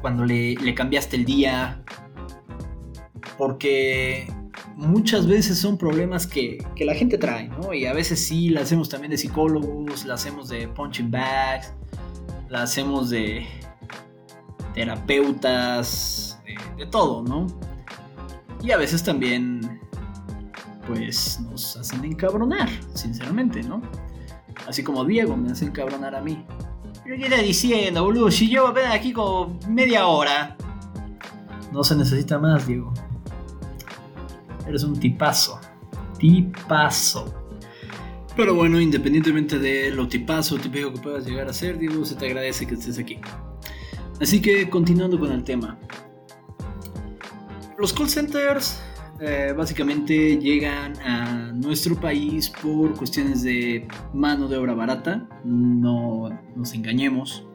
cuando 0.01 0.25
le, 0.25 0.55
le 0.55 0.75
cambiaste 0.75 1.15
el 1.15 1.25
día, 1.25 1.81
porque 3.37 4.27
muchas 4.75 5.27
veces 5.27 5.59
son 5.59 5.77
problemas 5.77 6.27
que, 6.27 6.63
que, 6.75 6.83
la 6.83 6.93
gente 6.93 7.17
trae, 7.17 7.47
¿no? 7.47 7.73
Y 7.73 7.85
a 7.85 7.93
veces 7.93 8.19
sí, 8.19 8.49
la 8.49 8.61
hacemos 8.61 8.89
también 8.89 9.11
de 9.11 9.17
psicólogos, 9.17 10.05
la 10.05 10.15
hacemos 10.15 10.49
de 10.49 10.67
punching 10.67 11.09
bags, 11.09 11.73
la 12.49 12.63
hacemos 12.63 13.09
de 13.09 13.45
terapeutas, 14.77 16.39
de, 16.77 16.85
todo, 16.85 17.23
¿no? 17.23 17.47
Y 18.61 18.69
a 18.69 18.77
veces 18.77 19.03
también 19.03 19.81
pues 20.85 21.39
nos 21.39 21.75
hacen 21.77 22.05
encabronar, 22.05 22.69
sinceramente, 22.93 23.63
¿no? 23.63 23.81
Así 24.67 24.83
como 24.83 25.03
Diego 25.03 25.35
me 25.35 25.51
hace 25.51 25.65
encabronar 25.65 26.13
a 26.13 26.21
mí. 26.21 26.45
¿Pero 27.03 27.17
qué 27.17 27.23
está 27.23 27.41
diciendo, 27.41 28.03
boludo? 28.03 28.29
Si 28.29 28.49
yo 28.49 28.67
apenas 28.67 28.93
aquí 28.93 29.13
como 29.13 29.57
media 29.67 30.05
hora. 30.05 30.55
No 31.71 31.83
se 31.83 31.95
necesita 31.95 32.37
más, 32.37 32.67
Diego. 32.67 32.93
Eres 34.67 34.83
un 34.83 34.99
tipazo. 34.99 35.59
Tipazo. 36.19 37.33
Pero 38.35 38.53
bueno, 38.53 38.79
independientemente 38.79 39.57
de 39.57 39.89
lo 39.89 40.07
tipazo 40.07 40.55
o 40.55 40.59
típico 40.59 40.93
que 40.93 40.99
puedas 40.99 41.25
llegar 41.25 41.47
a 41.47 41.53
ser, 41.53 41.79
Diego, 41.79 42.05
se 42.05 42.15
te 42.15 42.27
agradece 42.27 42.67
que 42.67 42.75
estés 42.75 42.99
aquí. 42.99 43.19
Así 44.19 44.41
que 44.41 44.69
continuando 44.69 45.19
con 45.19 45.31
el 45.31 45.43
tema. 45.43 45.77
Los 47.77 47.93
call 47.93 48.09
centers 48.09 48.81
eh, 49.19 49.53
básicamente 49.55 50.37
llegan 50.37 50.97
a 50.99 51.51
nuestro 51.51 51.95
país 51.95 52.49
por 52.49 52.95
cuestiones 52.95 53.43
de 53.43 53.87
mano 54.13 54.47
de 54.47 54.57
obra 54.57 54.73
barata, 54.73 55.27
no 55.43 56.29
nos 56.55 56.73
engañemos. 56.73 57.45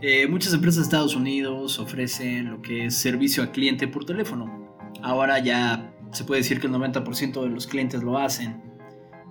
Eh, 0.00 0.28
muchas 0.28 0.52
empresas 0.52 0.76
de 0.78 0.82
Estados 0.84 1.16
Unidos 1.16 1.78
ofrecen 1.80 2.50
lo 2.50 2.62
que 2.62 2.86
es 2.86 2.96
servicio 2.96 3.42
a 3.42 3.50
cliente 3.50 3.88
por 3.88 4.04
teléfono. 4.04 4.68
Ahora 5.02 5.40
ya 5.40 5.92
se 6.12 6.24
puede 6.24 6.42
decir 6.42 6.60
que 6.60 6.68
el 6.68 6.72
90% 6.74 7.42
de 7.42 7.48
los 7.48 7.66
clientes 7.66 8.02
lo 8.02 8.18
hacen. 8.18 8.62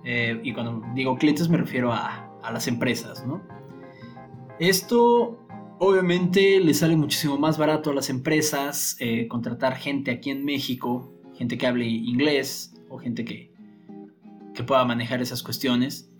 Eh, 0.04 0.40
y 0.42 0.52
cuando 0.52 0.82
digo 0.94 1.16
clientes 1.16 1.48
me 1.48 1.56
refiero 1.56 1.92
a, 1.92 2.38
a 2.42 2.52
las 2.52 2.68
empresas, 2.68 3.26
¿no? 3.26 3.42
Esto 4.58 5.45
obviamente 5.78 6.60
le 6.60 6.74
sale 6.74 6.96
muchísimo 6.96 7.38
más 7.38 7.58
barato 7.58 7.90
a 7.90 7.94
las 7.94 8.10
empresas 8.10 8.96
eh, 9.00 9.28
contratar 9.28 9.76
gente 9.76 10.10
aquí 10.10 10.30
en 10.30 10.44
México 10.44 11.12
gente 11.36 11.58
que 11.58 11.66
hable 11.66 11.86
inglés 11.86 12.74
o 12.88 12.98
gente 12.98 13.24
que, 13.24 13.52
que 14.54 14.64
pueda 14.64 14.84
manejar 14.84 15.20
esas 15.20 15.42
cuestiones, 15.42 16.10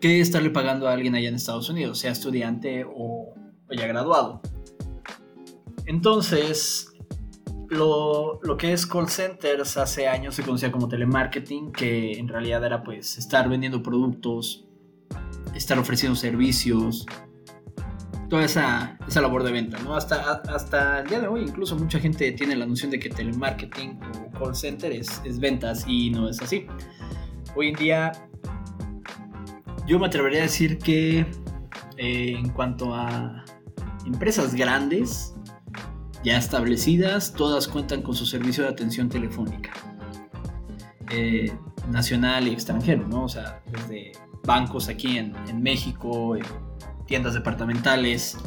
que 0.00 0.20
estarle 0.20 0.50
pagando 0.50 0.88
a 0.88 0.92
alguien 0.92 1.14
allá 1.14 1.28
en 1.28 1.34
Estados 1.34 1.68
Unidos, 1.68 1.98
sea 1.98 2.12
estudiante 2.12 2.84
o, 2.84 3.34
o 3.68 3.74
ya 3.74 3.86
graduado. 3.86 4.40
Entonces, 5.86 6.92
lo, 7.68 8.40
lo, 8.42 8.56
que 8.56 8.72
es 8.72 8.86
call 8.86 9.08
centers 9.08 9.76
hace 9.76 10.06
años 10.06 10.36
se 10.36 10.42
conocía 10.42 10.70
como 10.70 10.88
telemarketing, 10.88 11.72
que 11.72 12.12
en 12.12 12.28
realidad 12.28 12.64
era 12.64 12.84
pues 12.84 13.18
estar 13.18 13.48
vendiendo 13.48 13.82
productos, 13.82 14.64
estar 15.54 15.78
ofreciendo 15.78 16.14
servicios, 16.16 17.06
toda 18.30 18.44
esa, 18.44 18.96
esa 19.08 19.20
labor 19.20 19.42
de 19.42 19.50
venta, 19.50 19.78
¿no? 19.80 19.94
Hasta, 19.96 20.40
hasta 20.48 21.00
el 21.00 21.08
día 21.08 21.20
de 21.20 21.26
hoy 21.26 21.42
incluso 21.42 21.76
mucha 21.76 21.98
gente 21.98 22.30
tiene 22.32 22.54
la 22.54 22.64
noción 22.64 22.90
de 22.92 23.00
que 23.00 23.10
telemarketing 23.10 23.98
o 24.02 24.38
call 24.38 24.54
center 24.54 24.92
es, 24.92 25.20
es 25.24 25.40
ventas 25.40 25.84
y 25.86 26.10
no 26.10 26.28
es 26.28 26.40
así. 26.40 26.66
Hoy 27.56 27.68
en 27.68 27.74
día 27.74 28.12
yo 29.86 29.98
me 29.98 30.06
atrevería 30.06 30.38
a 30.38 30.42
decir 30.42 30.78
que 30.78 31.26
eh, 31.98 32.36
en 32.38 32.50
cuanto 32.50 32.94
a 32.94 33.44
empresas 34.06 34.54
grandes, 34.54 35.34
ya 36.22 36.38
establecidas, 36.38 37.32
todas 37.32 37.66
cuentan 37.66 38.02
con 38.02 38.14
su 38.14 38.26
servicio 38.26 38.62
de 38.62 38.70
atención 38.70 39.08
telefónica. 39.08 39.72
Eh, 41.10 41.52
nacional 41.90 42.46
y 42.46 42.52
extranjero, 42.52 43.08
¿no? 43.08 43.24
O 43.24 43.28
sea, 43.28 43.60
desde 43.72 44.12
bancos 44.44 44.88
aquí 44.88 45.18
en, 45.18 45.34
en 45.48 45.60
México, 45.60 46.36
eh, 46.36 46.42
tiendas 47.10 47.34
departamentales, 47.34 48.38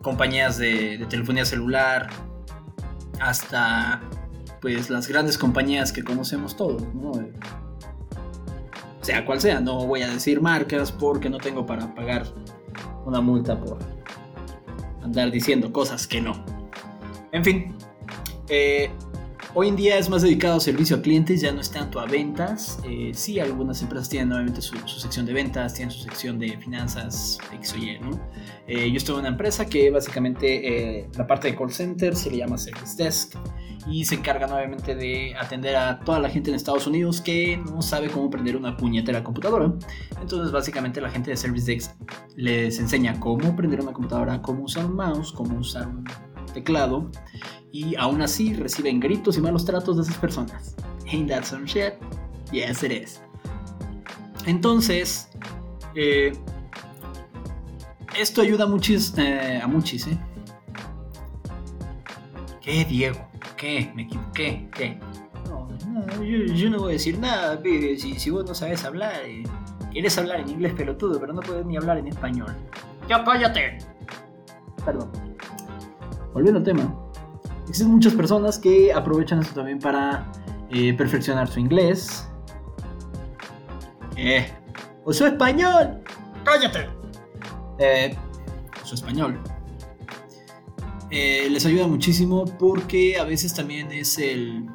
compañías 0.00 0.56
de, 0.56 1.04
telefonía 1.10 1.44
celular, 1.44 2.08
hasta 3.20 4.00
pues 4.62 4.88
las 4.88 5.06
grandes 5.08 5.36
compañías 5.36 5.92
que 5.92 6.02
conocemos 6.02 6.56
todos, 6.56 6.82
¿no? 6.94 7.12
Sea 9.02 9.26
cual 9.26 9.42
sea, 9.42 9.60
no 9.60 9.86
voy 9.86 10.00
a 10.00 10.08
decir 10.08 10.40
marcas 10.40 10.90
porque 10.90 11.28
no 11.28 11.36
tengo 11.36 11.66
para 11.66 11.94
pagar 11.94 12.24
una 13.04 13.20
multa 13.20 13.60
por 13.60 13.78
andar 15.02 15.30
diciendo 15.30 15.70
cosas 15.70 16.06
que 16.06 16.22
no. 16.22 16.42
En 17.30 17.44
fin, 17.44 17.76
eh, 18.48 18.90
Hoy 19.56 19.68
en 19.68 19.76
día 19.76 19.98
es 19.98 20.10
más 20.10 20.22
dedicado 20.22 20.56
a 20.56 20.60
servicio 20.60 20.96
a 20.96 21.00
clientes, 21.00 21.40
ya 21.40 21.52
no 21.52 21.60
es 21.60 21.70
tanto 21.70 22.00
a 22.00 22.06
ventas. 22.06 22.80
Eh, 22.82 23.12
sí, 23.14 23.38
algunas 23.38 23.80
empresas 23.82 24.08
tienen 24.08 24.30
nuevamente 24.30 24.60
su, 24.60 24.76
sección 24.88 25.26
de 25.26 25.32
ventas, 25.32 25.74
tienen 25.74 25.92
su 25.92 26.02
sección 26.02 26.40
de 26.40 26.58
finanzas, 26.58 27.38
X 27.52 27.72
o 27.74 27.76
Y. 27.76 28.00
Eh, 28.66 28.90
yo 28.90 28.96
estoy 28.96 29.14
en 29.14 29.20
una 29.20 29.28
empresa 29.28 29.64
que 29.64 29.92
básicamente 29.92 31.02
eh, 31.02 31.08
la 31.16 31.24
parte 31.24 31.46
de 31.46 31.56
call 31.56 31.70
center 31.70 32.16
se 32.16 32.32
le 32.32 32.38
llama 32.38 32.58
Service 32.58 33.00
Desk 33.00 33.36
y 33.86 34.04
se 34.04 34.16
encarga 34.16 34.48
nuevamente 34.48 34.96
de 34.96 35.36
atender 35.36 35.76
a 35.76 36.00
toda 36.00 36.18
la 36.18 36.28
gente 36.28 36.50
en 36.50 36.56
Estados 36.56 36.88
Unidos 36.88 37.20
que 37.20 37.56
no 37.56 37.80
sabe 37.80 38.08
cómo 38.08 38.28
prender 38.30 38.56
una 38.56 38.76
puñetera 38.76 39.22
computadora. 39.22 39.72
Entonces, 40.20 40.50
básicamente, 40.50 41.00
la 41.00 41.10
gente 41.10 41.30
de 41.30 41.36
Service 41.36 41.72
Desk 41.72 41.92
les 42.34 42.80
enseña 42.80 43.20
cómo 43.20 43.54
prender 43.54 43.82
una 43.82 43.92
computadora, 43.92 44.42
cómo 44.42 44.64
usar 44.64 44.86
un 44.86 44.96
mouse, 44.96 45.30
cómo 45.30 45.56
usar 45.60 45.86
un 45.86 46.02
teclado 46.54 47.10
y 47.72 47.96
aún 47.96 48.22
así 48.22 48.54
reciben 48.54 49.00
gritos 49.00 49.36
y 49.36 49.40
malos 49.40 49.64
tratos 49.64 49.96
de 49.96 50.02
esas 50.04 50.16
personas. 50.16 50.76
Ain't 51.12 51.28
that 51.28 51.44
some 51.44 51.66
shit? 51.66 51.94
Yes, 52.50 52.82
it 52.82 52.92
is. 52.92 53.20
Entonces, 54.46 55.28
eh, 55.94 56.32
esto 58.18 58.42
ayuda 58.42 58.64
a 58.64 58.66
muchis, 58.66 59.12
eh, 59.18 59.60
a 59.62 59.66
muchis, 59.66 60.06
¿eh? 60.06 60.18
¿Qué, 62.60 62.84
Diego? 62.84 63.18
¿Qué? 63.56 63.92
¿Me 63.94 64.02
equivoqué? 64.02 64.68
¿Qué? 64.74 64.98
No, 65.48 65.68
no 65.88 66.22
yo, 66.22 66.70
no 66.70 66.78
voy 66.78 66.90
a 66.90 66.92
decir 66.92 67.18
nada, 67.18 67.60
si 67.96 68.30
vos 68.30 68.44
no 68.46 68.54
sabes 68.54 68.84
hablar, 68.84 69.14
eh, 69.24 69.42
quieres 69.90 70.16
hablar 70.16 70.40
en 70.40 70.50
inglés 70.50 70.74
pelotudo, 70.74 71.20
pero 71.20 71.32
no 71.32 71.40
puedes 71.40 71.66
ni 71.66 71.76
hablar 71.76 71.98
en 71.98 72.08
español. 72.08 72.54
¡Ya 73.08 73.22
cállate! 73.24 73.78
Perdón. 74.84 75.10
Volviendo 76.34 76.58
al 76.58 76.64
tema, 76.64 76.94
existen 77.62 77.92
muchas 77.92 78.12
personas 78.12 78.58
que 78.58 78.92
aprovechan 78.92 79.38
esto 79.38 79.54
también 79.54 79.78
para 79.78 80.30
eh, 80.70 80.92
perfeccionar 80.92 81.48
su 81.48 81.60
inglés. 81.60 82.28
Eh, 84.16 84.46
o 85.04 85.12
su 85.12 85.24
español. 85.24 86.02
¡Cállate! 86.44 86.88
Eh, 87.78 88.14
su 88.82 88.96
español. 88.96 89.40
Les 91.10 91.64
ayuda 91.64 91.86
muchísimo 91.86 92.44
porque 92.58 93.16
a 93.18 93.24
veces 93.24 93.54
también 93.54 93.92
es 93.92 94.18
el. 94.18 94.66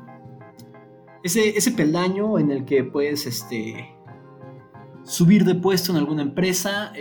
Ese, 1.22 1.50
ese 1.50 1.72
peldaño 1.72 2.40
en 2.40 2.50
el 2.50 2.64
que 2.64 2.86
puedes 2.86 3.26
este, 3.26 3.94
subir 5.04 5.44
de 5.44 5.56
puesto 5.56 5.92
en 5.92 5.98
alguna 5.98 6.22
empresa. 6.22 6.94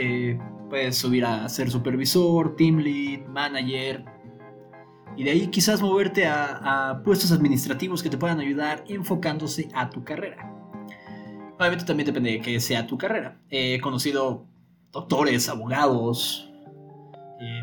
puedes 0.69 0.97
subir 0.97 1.25
a 1.25 1.49
ser 1.49 1.71
supervisor, 1.71 2.57
team 2.57 2.79
lead, 2.79 3.27
manager. 3.29 4.18
Y 5.19 5.25
de 5.25 5.33
ahí 5.33 5.49
quizás 5.49 5.83
moverte 5.83 6.27
a, 6.27 7.03
puestos 7.05 7.33
administrativos 7.33 8.05
que 8.05 8.09
te 8.09 8.17
puedan 8.17 8.39
ayudar 8.39 8.85
enfocándose 8.87 9.69
a 9.75 9.91
tu 9.91 10.05
carrera. 10.05 10.55
Obviamente 11.59 11.85
también 11.85 12.07
depende 12.07 12.31
de 12.31 12.41
que 12.41 12.61
sea 12.61 12.87
tu 12.87 12.97
carrera. 12.97 13.37
He 13.51 13.81
conocido 13.81 14.47
doctores, 14.93 15.49
abogados, 15.49 16.49
eh, 17.41 17.63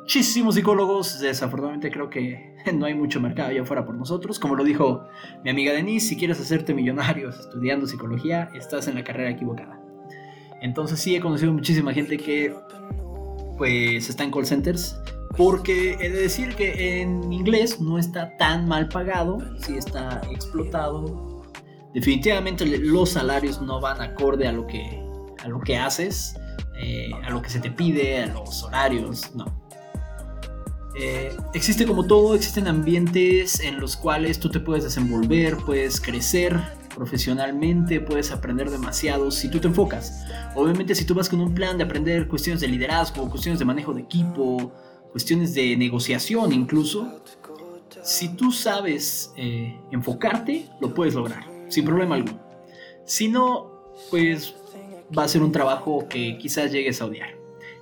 muchísimos 0.00 0.54
psicólogos. 0.54 1.20
Desafortunadamente 1.20 1.90
creo 1.90 2.08
que 2.08 2.56
no 2.74 2.86
hay 2.86 2.94
mucho 2.94 3.20
mercado 3.20 3.50
allá 3.50 3.60
afuera 3.60 3.84
por 3.84 3.94
nosotros. 3.94 4.38
Como 4.38 4.56
lo 4.56 4.64
dijo 4.64 5.06
mi 5.44 5.50
amiga 5.50 5.74
Denise, 5.74 6.08
si 6.08 6.16
quieres 6.16 6.40
hacerte 6.40 6.72
millonario 6.72 7.28
estudiando 7.38 7.86
psicología, 7.86 8.48
estás 8.54 8.88
en 8.88 8.94
la 8.94 9.04
carrera 9.04 9.28
equivocada. 9.28 9.78
Entonces 10.62 11.00
sí 11.00 11.14
he 11.14 11.20
conocido 11.20 11.52
muchísima 11.52 11.92
gente 11.92 12.16
que 12.16 12.56
pues 13.58 14.08
está 14.08 14.24
en 14.24 14.30
call 14.30 14.46
centers. 14.46 14.98
Porque 15.36 15.92
he 16.00 16.10
de 16.10 16.22
decir 16.22 16.54
que 16.54 17.00
en 17.00 17.32
inglés 17.32 17.80
no 17.80 17.98
está 17.98 18.36
tan 18.36 18.68
mal 18.68 18.88
pagado, 18.88 19.38
sí 19.58 19.76
está 19.76 20.20
explotado. 20.30 21.42
Definitivamente 21.92 22.66
los 22.66 23.10
salarios 23.10 23.60
no 23.60 23.80
van 23.80 24.00
acorde 24.00 24.46
a 24.48 24.52
lo 24.52 24.66
que, 24.66 25.00
a 25.42 25.48
lo 25.48 25.60
que 25.60 25.76
haces, 25.76 26.34
eh, 26.80 27.10
a 27.22 27.30
lo 27.30 27.40
que 27.40 27.50
se 27.50 27.60
te 27.60 27.70
pide, 27.70 28.22
a 28.22 28.26
los 28.26 28.62
horarios, 28.62 29.34
no. 29.34 29.44
Eh, 30.96 31.36
existe 31.52 31.86
como 31.86 32.06
todo, 32.06 32.36
existen 32.36 32.68
ambientes 32.68 33.58
en 33.58 33.80
los 33.80 33.96
cuales 33.96 34.38
tú 34.38 34.48
te 34.48 34.60
puedes 34.60 34.84
desenvolver, 34.84 35.56
puedes 35.66 36.00
crecer 36.00 36.60
profesionalmente, 36.94 38.00
puedes 38.00 38.30
aprender 38.30 38.70
demasiado 38.70 39.32
si 39.32 39.48
tú 39.48 39.58
te 39.58 39.66
enfocas. 39.66 40.24
Obviamente 40.54 40.94
si 40.94 41.04
tú 41.04 41.14
vas 41.14 41.28
con 41.28 41.40
un 41.40 41.52
plan 41.52 41.78
de 41.78 41.84
aprender 41.84 42.28
cuestiones 42.28 42.60
de 42.60 42.68
liderazgo, 42.68 43.28
cuestiones 43.28 43.58
de 43.58 43.64
manejo 43.64 43.92
de 43.92 44.02
equipo, 44.02 44.72
cuestiones 45.14 45.54
de 45.54 45.76
negociación 45.76 46.52
incluso, 46.52 47.20
si 48.02 48.34
tú 48.34 48.50
sabes 48.50 49.32
eh, 49.36 49.78
enfocarte, 49.92 50.66
lo 50.80 50.92
puedes 50.92 51.14
lograr, 51.14 51.44
sin 51.68 51.84
problema 51.84 52.16
alguno. 52.16 52.40
Si 53.06 53.28
no, 53.28 53.94
pues 54.10 54.56
va 55.16 55.22
a 55.22 55.28
ser 55.28 55.44
un 55.44 55.52
trabajo 55.52 56.08
que 56.08 56.36
quizás 56.38 56.72
llegues 56.72 57.00
a 57.00 57.04
odiar. 57.04 57.30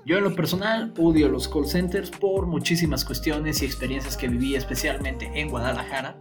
Yo 0.04 0.18
en 0.18 0.24
lo 0.24 0.34
personal 0.34 0.92
odio 0.98 1.30
los 1.30 1.48
call 1.48 1.66
centers 1.66 2.10
por 2.10 2.46
muchísimas 2.46 3.02
cuestiones 3.02 3.62
y 3.62 3.64
experiencias 3.64 4.18
que 4.18 4.28
viví 4.28 4.54
especialmente 4.54 5.30
en 5.34 5.48
Guadalajara, 5.48 6.18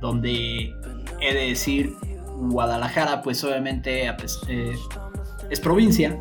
donde 0.00 0.74
he 1.20 1.32
de 1.32 1.46
decir, 1.46 1.94
Guadalajara 2.38 3.22
pues 3.22 3.44
obviamente 3.44 4.08
eh, 4.48 4.72
es 5.48 5.60
provincia, 5.60 6.20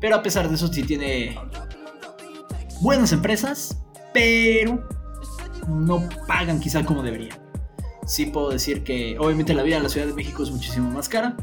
pero 0.00 0.16
a 0.16 0.22
pesar 0.24 0.48
de 0.48 0.56
eso 0.56 0.66
sí 0.66 0.82
tiene 0.82 1.38
buenas 2.80 3.12
empresas, 3.12 3.80
pero 4.12 4.82
no 5.68 6.08
pagan 6.26 6.60
quizá 6.60 6.84
como 6.84 7.02
deberían. 7.02 7.38
Sí 8.06 8.26
puedo 8.26 8.50
decir 8.50 8.82
que 8.82 9.16
obviamente 9.18 9.54
la 9.54 9.62
vida 9.62 9.76
en 9.76 9.84
la 9.84 9.88
Ciudad 9.88 10.06
de 10.06 10.14
México 10.14 10.42
es 10.42 10.50
muchísimo 10.50 10.90
más 10.90 11.08
cara, 11.08 11.36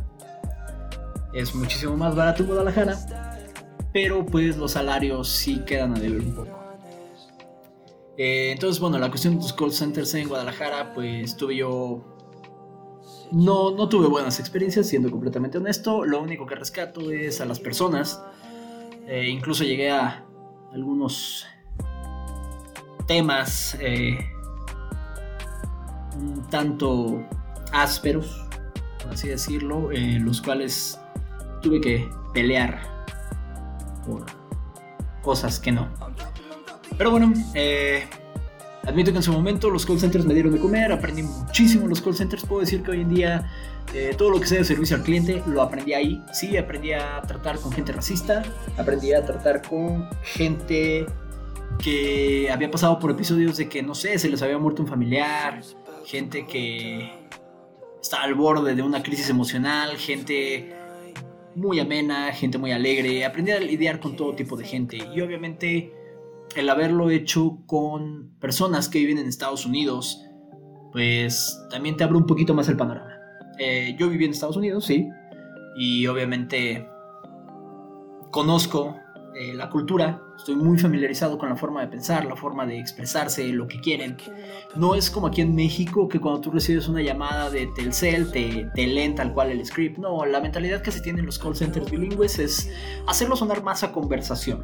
es 1.34 1.56
muchísimo 1.56 1.96
más 1.96 2.16
barato 2.16 2.44
en 2.44 2.50
Guadalajara, 2.50 2.98
pero 3.94 4.26
pues 4.26 4.58
los 4.58 4.72
salarios 4.72 5.30
sí 5.30 5.62
quedan 5.66 5.96
a 5.96 6.00
deber 6.00 6.22
un 6.22 6.36
poco. 6.36 6.58
Eh, 8.18 8.52
entonces, 8.52 8.80
bueno, 8.82 8.98
la 8.98 9.10
cuestión 9.10 9.36
de 9.36 9.44
los 9.44 9.54
call 9.54 9.72
centers 9.72 10.14
en 10.16 10.28
Guadalajara, 10.28 10.94
pues 10.94 11.38
tuve 11.38 11.56
yo... 11.58 12.04
No, 13.32 13.72
no 13.72 13.90
tuve 13.90 14.08
buenas 14.08 14.40
experiencias, 14.40 14.88
siendo 14.88 15.12
completamente 15.12 15.58
honesto. 15.58 16.04
Lo 16.04 16.22
único 16.22 16.48
que 16.48 16.56
rescato 16.56 17.12
es 17.12 17.42
a 17.42 17.46
las 17.46 17.60
personas. 17.60 18.22
Eh, 19.06 19.28
incluso 19.30 19.64
llegué 19.64 19.92
a 19.92 20.27
algunos 20.78 21.48
temas 23.08 23.76
eh, 23.80 24.20
un 26.16 26.48
tanto 26.50 27.26
ásperos, 27.74 28.46
por 29.02 29.14
así 29.14 29.28
decirlo, 29.28 29.92
en 29.92 30.24
los 30.24 30.42
cuales 30.42 31.00
tuve 31.64 31.82
que 31.82 32.10
pelear 32.34 32.80
por 34.06 34.26
cosas 35.24 35.60
que 35.60 35.72
no. 35.72 35.88
Pero 36.96 37.10
bueno, 37.12 37.34
eh, 37.56 38.08
admito 38.88 39.12
que 39.12 39.18
en 39.18 39.24
su 39.24 39.34
momento 39.34 39.70
los 39.70 39.86
call 39.86 40.00
centers 40.00 40.26
me 40.26 40.34
dieron 40.34 40.54
de 40.54 40.60
comer, 40.60 40.92
aprendí 40.92 41.22
muchísimo 41.22 41.88
los 41.88 42.02
call 42.02 42.16
centers. 42.16 42.46
Puedo 42.46 42.62
decir 42.62 42.82
que 42.82 42.92
hoy 42.92 43.02
en 43.02 43.10
día 43.10 43.52
eh, 43.94 44.16
todo 44.18 44.30
lo 44.30 44.40
que 44.40 44.48
sea 44.48 44.60
de 44.60 44.66
servicio 44.66 44.96
al 44.96 45.04
cliente 45.04 45.44
lo 45.46 45.62
aprendí 45.62 45.94
ahí. 45.94 46.24
Sí, 46.32 46.56
aprendí 46.56 46.94
a 46.94 47.22
tratar 47.22 47.60
con 47.60 47.72
gente 47.72 47.92
racista, 47.92 48.44
aprendí 48.78 49.12
a 49.14 49.26
tratar 49.26 49.62
con 49.62 50.10
gente 50.24 51.06
que 51.84 52.50
había 52.50 52.72
pasado 52.72 52.98
por 52.98 53.12
episodios 53.12 53.58
de 53.58 53.68
que, 53.68 53.84
no 53.84 53.94
sé, 53.94 54.18
se 54.18 54.30
les 54.30 54.42
había 54.42 54.58
muerto 54.58 54.82
un 54.82 54.88
familiar, 54.88 55.62
gente 56.06 56.48
que 56.48 57.12
está 58.02 58.24
al 58.24 58.36
borde 58.36 58.74
de 58.74 58.82
una 58.82 59.04
crisis 59.04 59.30
emocional, 59.30 59.98
gente 59.98 60.74
muy 61.56 61.82
amena, 61.82 62.32
gente 62.32 62.58
muy 62.58 62.72
alegre. 62.72 63.26
Aprendí 63.26 63.52
a 63.52 63.60
lidiar 63.60 64.00
con 64.00 64.16
todo 64.16 64.34
tipo 64.34 64.56
de 64.56 64.64
gente 64.64 64.98
y 64.98 65.20
obviamente 65.20 65.92
el 66.56 66.70
haberlo 66.70 67.10
hecho 67.10 67.60
con 67.66 68.36
personas 68.40 68.90
que 68.90 69.00
viven 69.00 69.18
en 69.18 69.28
Estados 69.28 69.66
Unidos, 69.66 70.24
pues 70.92 71.60
también 71.70 71.98
te 71.98 72.04
abre 72.04 72.18
un 72.18 72.26
poquito 72.26 72.54
más 72.54 72.68
el 72.70 72.78
panorama. 72.78 73.14
Eh, 73.60 73.96
yo 74.00 74.10
viví 74.10 74.26
en 74.26 74.32
Estados 74.32 74.58
Unidos, 74.58 74.86
sí, 74.86 75.10
y 75.78 76.08
obviamente 76.08 76.88
conozco 78.32 78.96
eh, 79.36 79.54
la 79.54 79.70
cultura, 79.70 80.20
estoy 80.36 80.56
muy 80.56 80.80
familiarizado 80.80 81.38
con 81.38 81.50
la 81.50 81.56
forma 81.56 81.82
de 81.82 81.88
pensar, 81.88 82.26
la 82.26 82.36
forma 82.36 82.66
de 82.66 82.80
expresarse, 82.80 83.48
lo 83.50 83.68
que 83.68 83.80
quieren. 83.80 84.18
No 84.76 84.96
es 84.96 85.12
como 85.12 85.28
aquí 85.28 85.42
en 85.42 85.54
México 85.54 86.08
que 86.08 86.20
cuando 86.20 86.42
tú 86.42 86.52
recibes 86.52 86.88
una 86.88 87.02
llamada 87.02 87.50
de 87.52 87.68
Telcel 87.76 88.32
te, 88.32 88.70
te 88.74 88.88
leen 88.88 89.14
tal 89.14 89.34
cual 89.34 89.52
el 89.52 89.64
script. 89.66 90.00
No, 90.00 90.26
la 90.26 90.42
mentalidad 90.42 90.82
que 90.82 90.92
se 90.92 91.02
tiene 91.02 91.20
en 91.20 91.28
los 91.28 91.38
call 91.38 91.56
centers 91.56 91.92
bilingües 91.92 92.40
es 92.40 92.72
hacerlo 93.06 93.36
sonar 93.36 93.62
más 93.64 93.84
a 93.84 93.92
conversación. 93.92 94.64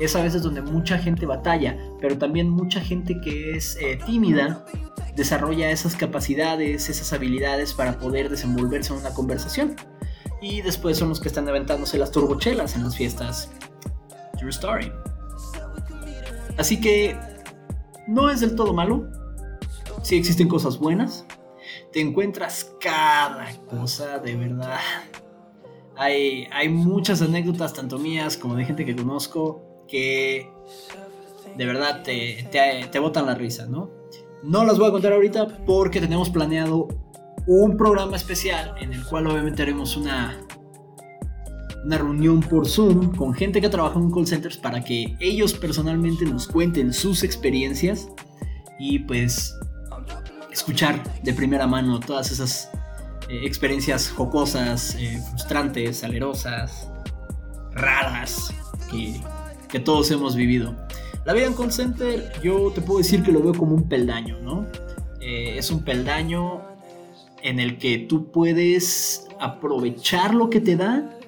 Es 0.00 0.14
a 0.14 0.22
veces 0.22 0.42
donde 0.42 0.62
mucha 0.62 0.98
gente 0.98 1.26
batalla, 1.26 1.76
pero 2.00 2.16
también 2.16 2.48
mucha 2.48 2.80
gente 2.80 3.20
que 3.20 3.56
es 3.56 3.76
eh, 3.80 3.98
tímida 4.06 4.64
desarrolla 5.18 5.70
esas 5.70 5.96
capacidades, 5.96 6.88
esas 6.88 7.12
habilidades 7.12 7.74
para 7.74 7.98
poder 7.98 8.28
desenvolverse 8.28 8.92
en 8.92 9.00
una 9.00 9.12
conversación. 9.12 9.74
Y 10.40 10.62
después 10.62 10.96
son 10.96 11.08
los 11.08 11.18
que 11.18 11.26
están 11.26 11.48
aventándose 11.48 11.98
las 11.98 12.12
turbochelas 12.12 12.76
en 12.76 12.84
las 12.84 12.96
fiestas. 12.96 13.50
True 14.38 14.50
story. 14.50 14.92
Así 16.56 16.80
que 16.80 17.16
no 18.06 18.30
es 18.30 18.40
del 18.40 18.54
todo 18.54 18.72
malo. 18.72 19.08
Sí 20.02 20.16
existen 20.16 20.48
cosas 20.48 20.78
buenas. 20.78 21.26
Te 21.92 22.00
encuentras 22.00 22.72
cada 22.80 23.52
cosa 23.68 24.20
de 24.20 24.36
verdad. 24.36 24.78
Hay, 25.96 26.46
hay 26.52 26.68
muchas 26.68 27.22
anécdotas, 27.22 27.74
tanto 27.74 27.98
mías 27.98 28.36
como 28.36 28.54
de 28.54 28.64
gente 28.64 28.84
que 28.84 28.94
conozco, 28.94 29.67
que 29.88 30.50
de 31.56 31.66
verdad 31.66 32.02
te, 32.02 32.48
te, 32.90 32.98
botan 32.98 33.26
la 33.26 33.34
risa, 33.34 33.66
¿no? 33.66 33.90
No 34.42 34.64
las 34.64 34.78
voy 34.78 34.88
a 34.88 34.92
contar 34.92 35.12
ahorita 35.12 35.64
porque 35.66 36.00
tenemos 36.00 36.30
planeado 36.30 36.88
un 37.46 37.76
programa 37.76 38.16
especial 38.16 38.74
en 38.80 38.92
el 38.92 39.04
cual 39.04 39.26
obviamente 39.26 39.62
haremos 39.62 39.96
una, 39.96 40.38
una 41.84 41.98
reunión 41.98 42.40
por 42.40 42.68
Zoom 42.68 43.16
con 43.16 43.34
gente 43.34 43.60
que 43.60 43.68
trabaja 43.68 43.98
en 43.98 44.10
call 44.10 44.26
centers 44.26 44.56
para 44.56 44.84
que 44.84 45.16
ellos 45.18 45.54
personalmente 45.54 46.24
nos 46.26 46.46
cuenten 46.46 46.92
sus 46.92 47.24
experiencias 47.24 48.08
y 48.78 49.00
pues 49.00 49.58
escuchar 50.52 51.02
de 51.22 51.32
primera 51.32 51.66
mano 51.66 51.98
todas 51.98 52.30
esas 52.30 52.70
eh, 53.28 53.40
experiencias 53.44 54.10
jocosas, 54.10 54.94
eh, 54.98 55.20
frustrantes, 55.30 55.98
salerosas, 55.98 56.88
raras 57.72 58.54
que, 58.90 59.20
que 59.68 59.80
todos 59.80 60.10
hemos 60.10 60.34
vivido. 60.34 60.74
La 61.24 61.32
vida 61.32 61.46
en 61.46 61.54
call 61.54 61.72
center 61.72 62.32
yo 62.42 62.72
te 62.74 62.80
puedo 62.80 62.98
decir 62.98 63.22
que 63.22 63.32
lo 63.32 63.42
veo 63.42 63.54
como 63.54 63.74
un 63.74 63.88
peldaño, 63.88 64.38
¿no? 64.40 64.66
Eh, 65.20 65.58
es 65.58 65.70
un 65.70 65.82
peldaño 65.82 66.62
en 67.42 67.60
el 67.60 67.78
que 67.78 67.98
tú 67.98 68.30
puedes 68.30 69.28
aprovechar 69.38 70.34
lo 70.34 70.50
que 70.50 70.60
te 70.60 70.76
da 70.76 71.18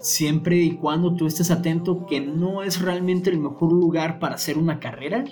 siempre 0.00 0.56
y 0.56 0.76
cuando 0.76 1.14
tú 1.14 1.26
estés 1.26 1.50
atento 1.50 2.06
que 2.06 2.20
no 2.20 2.62
es 2.62 2.80
realmente 2.80 3.30
el 3.30 3.38
mejor 3.38 3.72
lugar 3.72 4.18
para 4.18 4.34
hacer 4.34 4.58
una 4.58 4.78
carrera, 4.78 5.24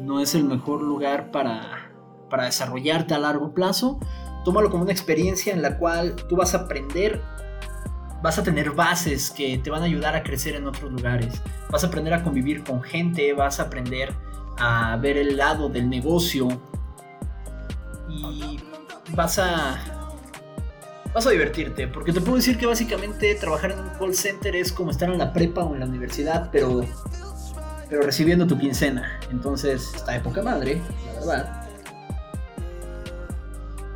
no 0.00 0.20
es 0.20 0.34
el 0.34 0.44
mejor 0.44 0.82
lugar 0.82 1.30
para, 1.30 1.92
para 2.28 2.46
desarrollarte 2.46 3.14
a 3.14 3.18
largo 3.18 3.52
plazo. 3.54 4.00
Tómalo 4.44 4.70
como 4.70 4.82
una 4.82 4.92
experiencia 4.92 5.52
en 5.52 5.62
la 5.62 5.78
cual 5.78 6.16
tú 6.28 6.36
vas 6.36 6.54
a 6.54 6.62
aprender, 6.62 7.22
vas 8.22 8.38
a 8.38 8.42
tener 8.42 8.70
bases 8.70 9.30
que 9.30 9.58
te 9.58 9.70
van 9.70 9.82
a 9.82 9.86
ayudar 9.86 10.14
a 10.14 10.22
crecer 10.22 10.54
en 10.54 10.66
otros 10.66 10.90
lugares, 10.92 11.42
vas 11.70 11.84
a 11.84 11.88
aprender 11.88 12.14
a 12.14 12.22
convivir 12.22 12.62
con 12.62 12.82
gente, 12.82 13.32
vas 13.32 13.60
a 13.60 13.64
aprender 13.64 14.14
a 14.58 14.96
ver 14.96 15.16
el 15.16 15.36
lado 15.36 15.68
del 15.68 15.88
negocio 15.88 16.48
y 18.08 18.60
vas 19.10 19.38
a 19.38 19.78
vas 21.12 21.26
a 21.26 21.30
divertirte, 21.30 21.88
porque 21.88 22.12
te 22.12 22.20
puedo 22.20 22.36
decir 22.36 22.56
que 22.56 22.64
básicamente 22.64 23.34
trabajar 23.34 23.72
en 23.72 23.80
un 23.80 23.90
call 23.90 24.14
center 24.14 24.56
es 24.56 24.72
como 24.72 24.90
estar 24.90 25.10
en 25.10 25.18
la 25.18 25.32
prepa 25.32 25.62
o 25.62 25.74
en 25.74 25.80
la 25.80 25.86
universidad, 25.86 26.48
pero 26.50 26.86
pero 27.92 28.04
recibiendo 28.04 28.46
tu 28.46 28.58
quincena. 28.58 29.20
Entonces, 29.30 29.92
está 29.94 30.12
de 30.12 30.20
poca 30.20 30.40
madre, 30.40 30.80
la 31.20 31.26
verdad. 31.26 31.61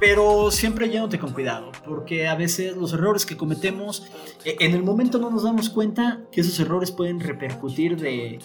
Pero 0.09 0.53
siempre 0.53 0.89
yéndote 0.89 1.19
con 1.19 1.33
cuidado, 1.33 1.73
porque 1.85 2.29
a 2.29 2.37
veces 2.37 2.77
los 2.77 2.93
errores 2.93 3.27
que 3.27 3.37
cometemos, 3.37 4.07
e, 4.45 4.57
en 4.61 4.73
el 4.73 4.85
momento 4.85 5.19
no 5.19 5.31
nos 5.31 5.43
damos 5.43 5.69
cuenta 5.69 6.23
que 6.31 6.43
esos 6.43 6.61
errores 6.61 6.93
pueden 6.93 7.19
repercutir 7.19 7.97
de, 7.97 8.39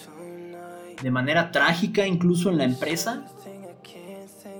de 1.00 1.10
manera 1.12 1.52
trágica 1.52 2.04
incluso 2.04 2.50
en 2.50 2.58
la 2.58 2.64
empresa, 2.64 3.26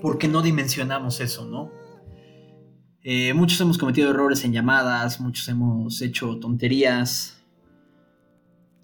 porque 0.01 0.29
no 0.29 0.41
dimensionamos 0.41 1.19
eso, 1.19 1.43
¿no? 1.43 1.71
Eh, 3.03 3.33
muchos 3.33 3.59
hemos 3.59 3.77
cometido 3.77 4.09
errores 4.09 4.45
en 4.45 4.53
llamadas, 4.53 5.19
muchos 5.19 5.49
hemos 5.49 6.01
hecho 6.01 6.39
tonterías 6.39 7.43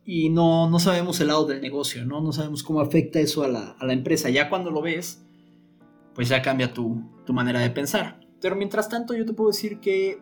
y 0.04 0.30
no, 0.30 0.70
no 0.70 0.80
sabemos 0.80 1.22
el 1.22 1.28
lado 1.28 1.46
del 1.46 1.62
negocio, 1.62 2.06
¿no? 2.06 2.20
No 2.20 2.34
sabemos 2.34 2.64
cómo 2.64 2.82
afecta 2.82 3.22
eso 3.22 3.44
a 3.44 3.48
la, 3.48 3.78
a 3.80 3.86
la 3.86 3.94
empresa. 3.94 4.30
Ya 4.30 4.50
cuando 4.50 4.72
lo 4.72 4.82
ves, 4.82 5.24
pues 6.20 6.28
ya 6.28 6.42
cambia 6.42 6.74
tu, 6.74 7.02
tu, 7.26 7.32
manera 7.32 7.62
de 7.62 7.70
pensar. 7.70 8.20
Pero 8.42 8.58
mientras 8.58 8.90
tanto 8.90 9.14
yo 9.14 9.26
te 9.26 9.32
puedo 9.32 9.52
decir 9.52 9.80
que 9.80 10.22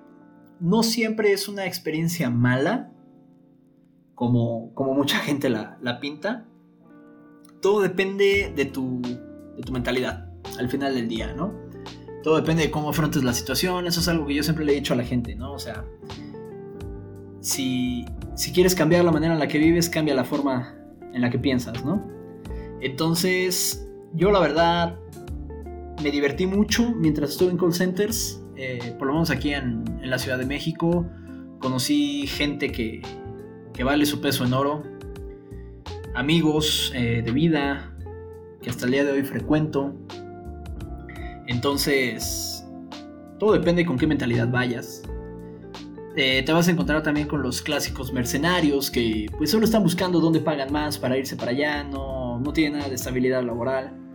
no 0.59 0.83
siempre 0.83 1.31
es 1.31 1.47
una 1.47 1.65
experiencia 1.65 2.29
mala, 2.29 2.91
como, 4.13 4.75
como 4.75 4.93
mucha 4.93 5.17
gente 5.17 5.49
la, 5.49 5.79
la 5.81 5.99
pinta. 5.99 6.45
Todo 7.63 7.81
depende 7.81 8.53
de 8.55 8.65
tu, 8.65 9.01
de 9.01 9.63
tu 9.65 9.71
mentalidad 9.71 10.29
al 10.59 10.69
final 10.69 10.93
del 10.93 11.07
día, 11.07 11.33
¿no? 11.33 11.51
Todo 12.21 12.35
depende 12.35 12.61
de 12.61 12.69
cómo 12.69 12.91
afrontes 12.91 13.23
la 13.23 13.33
situación, 13.33 13.87
eso 13.87 13.99
es 13.99 14.07
algo 14.07 14.27
que 14.27 14.35
yo 14.35 14.43
siempre 14.43 14.65
le 14.65 14.73
he 14.73 14.75
dicho 14.75 14.93
a 14.93 14.97
la 14.97 15.03
gente, 15.03 15.35
¿no? 15.35 15.53
O 15.53 15.59
sea, 15.59 15.83
si, 17.39 18.05
si 18.35 18.51
quieres 18.51 18.75
cambiar 18.75 19.03
la 19.03 19.11
manera 19.11 19.33
en 19.33 19.39
la 19.39 19.47
que 19.47 19.57
vives, 19.57 19.89
cambia 19.89 20.13
la 20.13 20.25
forma 20.25 20.75
en 21.11 21.21
la 21.21 21.31
que 21.31 21.39
piensas, 21.39 21.83
¿no? 21.83 22.07
Entonces, 22.81 23.89
yo 24.13 24.29
la 24.29 24.39
verdad 24.39 24.99
me 26.01 26.11
divertí 26.11 26.45
mucho 26.45 26.93
mientras 26.95 27.31
estuve 27.31 27.51
en 27.51 27.57
call 27.57 27.73
centers, 27.73 28.41
eh, 28.55 28.95
por 28.97 29.07
lo 29.07 29.13
menos 29.13 29.29
aquí 29.29 29.53
en, 29.53 29.83
la 30.01 30.17
Ciudad 30.17 30.37
de 30.37 30.45
México. 30.45 31.05
Conocí 31.59 32.27
gente 32.27 32.71
que, 32.71 33.01
que 33.73 33.83
vale 33.83 34.05
su 34.05 34.21
peso 34.21 34.45
en 34.45 34.53
oro, 34.53 34.83
amigos 36.15 36.91
eh, 36.95 37.21
de 37.25 37.31
vida 37.31 37.93
que 38.61 38.69
hasta 38.69 38.85
el 38.85 38.91
día 38.91 39.03
de 39.03 39.11
hoy 39.11 39.23
frecuento. 39.23 39.93
Entonces, 41.47 42.65
todo 43.39 43.53
depende 43.53 43.85
con 43.85 43.97
qué 43.97 44.07
mentalidad 44.07 44.49
vayas. 44.49 45.03
Eh, 46.15 46.41
te 46.43 46.51
vas 46.51 46.67
a 46.67 46.71
encontrar 46.71 47.03
también 47.03 47.27
con 47.27 47.43
los 47.43 47.61
clásicos 47.61 48.11
mercenarios 48.11 48.89
que 48.89 49.27
pues 49.37 49.51
solo 49.51 49.65
están 49.65 49.83
buscando 49.83 50.19
dónde 50.19 50.39
pagan 50.39 50.71
más 50.71 50.97
para 50.97 51.15
irse 51.15 51.35
para 51.35 51.51
allá, 51.51 51.83
no, 51.83 52.39
no 52.39 52.53
tienen 52.53 52.79
nada 52.79 52.89
de 52.89 52.95
estabilidad 52.95 53.43
laboral. 53.43 54.06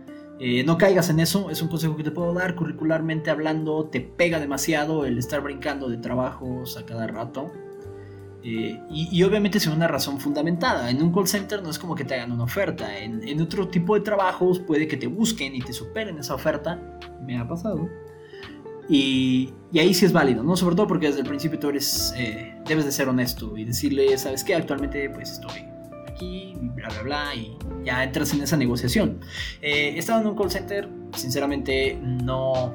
Eh, 0.45 0.61
no 0.65 0.77
caigas 0.77 1.09
en 1.09 1.21
eso, 1.21 1.49
es 1.49 1.61
un 1.61 1.69
consejo 1.69 1.95
que 1.95 2.03
te 2.03 2.11
puedo 2.11 2.33
dar. 2.33 2.55
Curricularmente 2.55 3.29
hablando, 3.29 3.85
te 3.85 4.01
pega 4.01 4.41
demasiado 4.41 5.05
el 5.05 5.17
estar 5.17 5.41
brincando 5.41 5.87
de 5.87 5.95
trabajos 5.95 6.75
a 6.75 6.85
cada 6.85 7.07
rato. 7.07 7.49
Eh, 8.43 8.77
y, 8.91 9.23
obviamente 9.23 9.61
sin 9.61 9.71
una 9.71 9.87
razón 9.87 10.19
fundamentada. 10.19 10.89
En 10.89 11.01
un 11.01 11.13
call 11.13 11.29
center 11.29 11.63
no 11.63 11.69
es 11.69 11.79
como 11.79 11.95
que 11.95 12.03
te 12.03 12.15
hagan 12.15 12.33
una 12.33 12.43
oferta. 12.43 12.97
En, 12.99 13.41
otro 13.41 13.69
tipo 13.69 13.95
de 13.95 14.01
trabajos 14.01 14.59
puede 14.59 14.85
que 14.85 14.97
te 14.97 15.07
busquen 15.07 15.55
y 15.55 15.61
te 15.61 15.71
superen 15.71 16.17
esa 16.17 16.35
oferta. 16.35 16.77
Me 17.25 17.37
ha 17.37 17.47
pasado. 17.47 17.87
Y, 18.89 19.53
y 19.71 19.79
ahí 19.79 19.93
sí 19.93 20.03
es 20.03 20.11
válido, 20.11 20.43
¿no? 20.43 20.57
Sobre 20.57 20.75
todo 20.75 20.87
porque 20.87 21.07
desde 21.07 21.21
el 21.21 21.25
principio 21.25 21.57
tú 21.57 21.69
eres, 21.69 22.13
eh, 22.17 22.53
debes 22.67 22.83
de 22.83 22.91
ser 22.91 23.07
honesto 23.07 23.55
y 23.55 23.63
decirle, 23.63 24.17
¿sabes 24.17 24.43
qué? 24.43 24.55
Actualmente 24.55 25.09
pues 25.09 25.31
estoy 25.31 25.72
aquí, 26.13 26.55
bla, 26.59 26.87
bla, 26.89 27.01
bla, 27.03 27.35
y 27.35 27.57
ya 27.83 28.03
entras 28.03 28.33
en 28.33 28.41
esa 28.41 28.57
negociación. 28.57 29.19
Eh, 29.61 29.99
en 29.99 30.27
un 30.27 30.35
call 30.35 30.51
center, 30.51 30.89
sinceramente 31.15 31.99
no, 32.01 32.73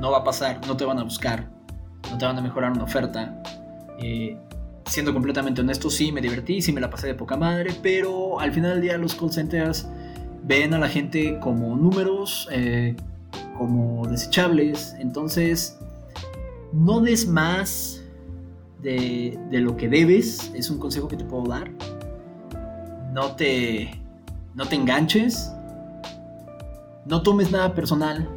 no 0.00 0.10
va 0.10 0.18
a 0.18 0.24
pasar, 0.24 0.60
no 0.66 0.76
te 0.76 0.84
van 0.84 0.98
a 0.98 1.04
buscar, 1.04 1.48
no 2.10 2.18
te 2.18 2.24
van 2.24 2.38
a 2.38 2.40
mejorar 2.40 2.72
una 2.72 2.84
oferta. 2.84 3.42
Eh, 3.98 4.36
siendo 4.86 5.12
completamente 5.12 5.60
honesto, 5.60 5.90
sí 5.90 6.10
me 6.10 6.20
divertí, 6.20 6.60
sí 6.60 6.72
me 6.72 6.80
la 6.80 6.90
pasé 6.90 7.06
de 7.06 7.14
poca 7.14 7.36
madre, 7.36 7.72
pero 7.82 8.40
al 8.40 8.52
final 8.52 8.72
del 8.72 8.82
día 8.82 8.98
los 8.98 9.14
call 9.14 9.32
centers 9.32 9.86
ven 10.42 10.74
a 10.74 10.78
la 10.78 10.88
gente 10.88 11.38
como 11.40 11.76
números, 11.76 12.48
eh, 12.50 12.96
como 13.56 14.06
desechables, 14.08 14.96
entonces 14.98 15.78
no 16.72 17.00
des 17.00 17.28
más 17.28 18.02
de, 18.82 19.38
de, 19.50 19.60
lo 19.60 19.76
que 19.76 19.88
debes, 19.88 20.50
es 20.54 20.70
un 20.70 20.78
consejo 20.78 21.08
que 21.08 21.16
te 21.16 21.24
puedo 21.24 21.44
dar. 21.44 21.70
No 23.12 23.34
te, 23.36 24.00
no 24.54 24.66
te 24.66 24.76
enganches, 24.76 25.52
no 27.06 27.22
tomes 27.22 27.50
nada 27.50 27.74
personal 27.74 28.28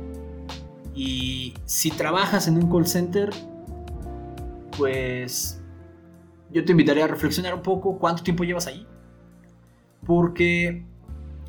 y 0.95 1.53
si 1.65 1.91
trabajas 1.91 2.47
en 2.47 2.57
un 2.57 2.71
call 2.71 2.87
center, 2.87 3.29
pues 4.77 5.61
yo 6.51 6.63
te 6.63 6.71
invitaría 6.71 7.05
a 7.05 7.07
reflexionar 7.07 7.53
un 7.55 7.61
poco 7.61 7.97
cuánto 7.97 8.23
tiempo 8.23 8.43
llevas 8.43 8.67
ahí. 8.67 8.85
Porque 10.05 10.85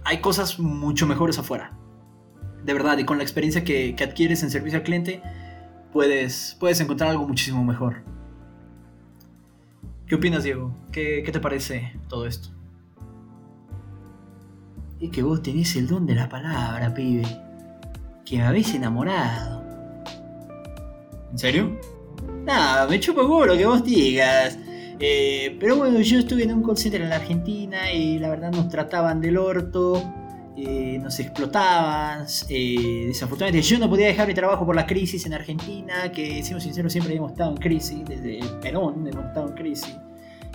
hay 0.04 0.20
cosas 0.20 0.58
mucho 0.58 1.06
mejores 1.06 1.38
afuera. 1.38 1.76
De 2.64 2.72
verdad, 2.72 2.96
y 2.98 3.04
con 3.04 3.18
la 3.18 3.22
experiencia 3.22 3.64
que, 3.64 3.94
que 3.94 4.04
adquieres 4.04 4.42
en 4.42 4.50
servicio 4.50 4.78
al 4.78 4.84
cliente, 4.84 5.22
puedes, 5.92 6.56
puedes 6.58 6.80
encontrar 6.80 7.10
algo 7.10 7.26
muchísimo 7.28 7.62
mejor. 7.64 8.02
¿Qué 10.06 10.14
opinas, 10.14 10.44
Diego? 10.44 10.74
¿Qué, 10.90 11.22
¿Qué, 11.24 11.32
te 11.32 11.40
parece 11.40 11.98
todo 12.08 12.26
esto? 12.26 12.48
Es 15.04 15.10
que 15.10 15.22
vos 15.22 15.42
tenés 15.42 15.76
el 15.76 15.86
don 15.86 16.06
de 16.06 16.14
la 16.14 16.30
palabra, 16.30 16.94
pibe. 16.94 17.26
Que 18.24 18.38
me 18.38 18.44
habéis 18.44 18.72
enamorado. 18.74 19.62
¿En 21.30 21.38
serio? 21.38 21.78
Nada, 22.46 22.86
me 22.88 22.98
chupo 22.98 23.20
huevo 23.20 23.44
lo 23.44 23.54
que 23.54 23.66
vos 23.66 23.84
digas. 23.84 24.58
Eh, 24.98 25.58
pero 25.60 25.76
bueno, 25.76 26.00
yo 26.00 26.20
estuve 26.20 26.44
en 26.44 26.54
un 26.54 26.62
call 26.62 26.78
center 26.78 27.02
en 27.02 27.10
la 27.10 27.16
Argentina 27.16 27.92
y 27.92 28.18
la 28.18 28.30
verdad 28.30 28.50
nos 28.50 28.70
trataban 28.70 29.20
del 29.20 29.36
orto, 29.36 30.02
eh, 30.56 30.98
nos 31.02 31.20
explotaban. 31.20 32.24
Eh, 32.48 33.04
desafortunadamente 33.08 33.68
yo 33.68 33.78
no 33.78 33.90
podía 33.90 34.06
dejar 34.06 34.26
mi 34.26 34.32
trabajo 34.32 34.64
por 34.64 34.74
la 34.74 34.86
crisis 34.86 35.26
en 35.26 35.34
Argentina, 35.34 36.10
que 36.12 36.42
siendo 36.42 36.60
sinceros 36.60 36.92
siempre 36.92 37.14
hemos 37.14 37.32
estado 37.32 37.50
en 37.50 37.58
crisis, 37.58 38.02
desde 38.06 38.40
Perón 38.62 39.06
hemos 39.06 39.26
estado 39.26 39.48
en 39.48 39.54
crisis. 39.54 39.98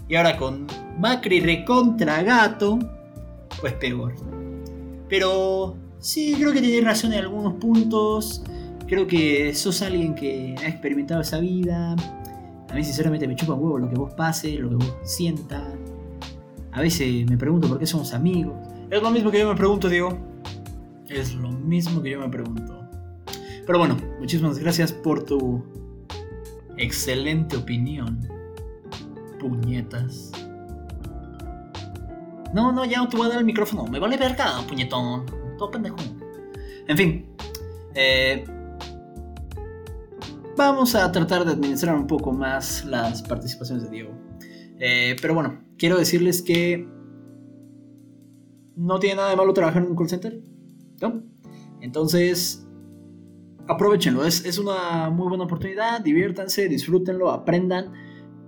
Y 0.08 0.16
ahora 0.16 0.36
con 0.38 0.66
Macri 0.98 1.40
recontra 1.40 2.24
gato, 2.24 2.80
pues 3.62 3.74
peor. 3.74 4.39
Pero 5.10 5.76
sí, 6.00 6.36
creo 6.38 6.54
que 6.54 6.62
tienes 6.62 6.84
razón 6.84 7.14
en 7.14 7.20
algunos 7.20 7.56
puntos. 7.56 8.44
Creo 8.88 9.08
que 9.08 9.54
sos 9.54 9.82
alguien 9.82 10.16
que 10.16 10.56
ha 10.64 10.68
experimentado 10.68 11.22
esa 11.22 11.40
vida 11.40 11.96
a 12.70 12.76
mí 12.76 12.84
sinceramente 12.84 13.28
me 13.28 13.36
chupa 13.36 13.54
un 13.54 13.64
huevo 13.64 13.80
lo 13.80 13.90
que 13.90 13.96
vos 13.96 14.14
pase, 14.14 14.54
lo 14.60 14.70
que 14.70 14.76
vos 14.76 14.96
sientas. 15.04 15.64
A 16.72 16.82
veces 16.82 17.28
me 17.28 17.36
pregunto 17.38 17.68
por 17.68 17.80
qué 17.80 17.88
somos 17.88 18.14
amigos. 18.14 18.56
Es 18.92 19.02
lo 19.02 19.10
mismo 19.10 19.32
que 19.32 19.40
yo 19.40 19.50
me 19.50 19.56
pregunto, 19.56 19.90
Diego. 19.90 20.18
Es 21.08 21.34
lo 21.34 21.52
mismo 21.52 22.02
que 22.02 22.12
yo 22.12 22.20
me 22.20 22.30
pregunto. 22.30 22.88
Pero 23.66 23.80
bueno, 23.80 23.98
muchísimas 24.20 24.60
gracias 24.60 24.92
por 24.92 25.24
tu 25.24 25.64
excelente 26.78 27.58
opinión. 27.58 28.20
Puñetas. 29.40 30.32
No, 32.54 32.72
no, 32.72 32.86
ya 32.86 32.98
no 32.98 33.10
te 33.10 33.18
voy 33.18 33.28
a 33.28 33.30
dar 33.30 33.40
el 33.40 33.46
micrófono. 33.46 33.86
Me 33.86 34.00
vale 34.00 34.18
verga, 34.18 34.62
puñetón. 34.68 35.26
Todo 35.58 35.72
pendejo. 35.72 35.98
En 36.88 36.98
fin. 36.98 37.26
Eh, 37.96 38.46
vamos 40.58 40.96
a 40.96 41.12
tratar 41.12 41.46
de 41.46 41.52
administrar 41.52 41.96
un 41.96 42.08
poco 42.08 42.32
más 42.32 42.86
las 42.86 43.22
participaciones 43.24 43.84
de 43.86 43.90
Diego. 43.90 44.12
Eh, 44.80 45.16
pero 45.22 45.34
bueno, 45.34 45.64
quiero 45.78 45.98
decirles 45.98 46.42
que 46.42 46.88
no 48.76 49.00
tiene 49.00 49.18
nada 49.18 49.30
de 49.30 49.36
malo 49.36 49.54
trabajar 49.54 49.84
en 49.84 49.90
un 49.90 49.96
call 49.96 50.10
center. 50.10 50.42
¿no? 51.02 51.24
Entonces, 51.82 52.68
aprovechenlo. 53.68 54.26
Es, 54.26 54.46
es 54.46 54.58
una 54.58 55.10
muy 55.10 55.28
buena 55.28 55.46
oportunidad. 55.46 56.02
Diviértanse, 56.02 56.68
disfrútenlo, 56.68 57.30
aprendan. 57.32 57.94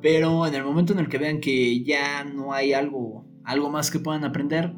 Pero 0.02 0.48
en 0.48 0.56
el 0.56 0.64
momento 0.64 0.94
en 0.94 1.00
el 1.00 1.10
que 1.10 1.18
vean 1.18 1.40
que 1.40 1.84
ya 1.84 2.24
no 2.24 2.54
hay 2.54 2.74
algo, 2.74 3.26
algo 3.44 3.70
más 3.70 3.92
que 3.92 4.00
puedan 4.00 4.24
aprender, 4.24 4.74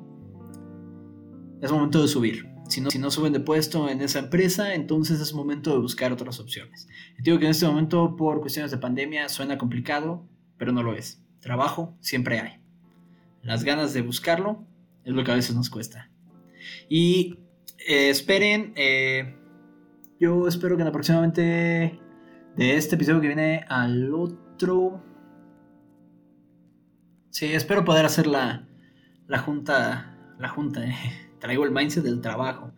es 1.62 1.72
momento 1.72 2.02
de 2.02 2.08
subir. 2.08 2.50
si 2.68 2.82
no, 2.82 2.90
si 2.90 3.00
no 3.00 3.12
suben 3.12 3.34
de 3.34 3.40
puesto 3.40 3.90
en 3.90 4.02
esa 4.02 4.20
empresa, 4.20 4.74
entonces 4.74 5.22
es 5.22 5.34
momento 5.34 5.72
de 5.72 5.80
buscar 5.80 6.12
otras 6.12 6.40
opciones. 6.40 6.88
Digo 7.20 7.40
que 7.40 7.46
en 7.46 7.52
este 7.52 7.66
momento, 7.66 8.16
por 8.16 8.42
cuestiones 8.42 8.72
de 8.72 8.78
pandemia, 8.78 9.30
suena 9.30 9.58
complicado, 9.58 10.28
pero 10.58 10.72
no 10.72 10.84
lo 10.84 10.94
es. 10.94 11.22
Trabajo 11.40 11.96
siempre 12.00 12.40
hay. 12.40 12.60
Las 13.42 13.64
ganas 13.64 13.94
de 13.94 14.02
buscarlo 14.02 14.66
es 15.04 15.14
lo 15.14 15.24
que 15.24 15.32
a 15.32 15.36
veces 15.36 15.56
nos 15.56 15.70
cuesta. 15.70 16.10
Y 16.90 17.40
eh, 17.88 18.10
esperen, 18.10 18.74
eh, 18.76 19.36
yo 20.20 20.48
espero 20.48 20.78
que 20.78 20.84
aproximadamente 20.84 22.00
de 22.56 22.78
este 22.78 22.96
episodio 22.96 23.22
que 23.22 23.28
viene 23.28 23.66
al 23.68 24.14
otro... 24.14 25.02
Sí, 27.34 27.48
espero 27.48 27.84
poder 27.84 28.06
hacer 28.06 28.28
la, 28.28 28.64
la 29.28 29.40
junta, 29.40 30.16
la 30.38 30.50
junta, 30.50 30.86
eh. 30.86 30.96
traigo 31.40 31.66
el 31.66 31.72
mindset 31.72 32.04
del 32.04 32.22
trabajo. 32.22 32.72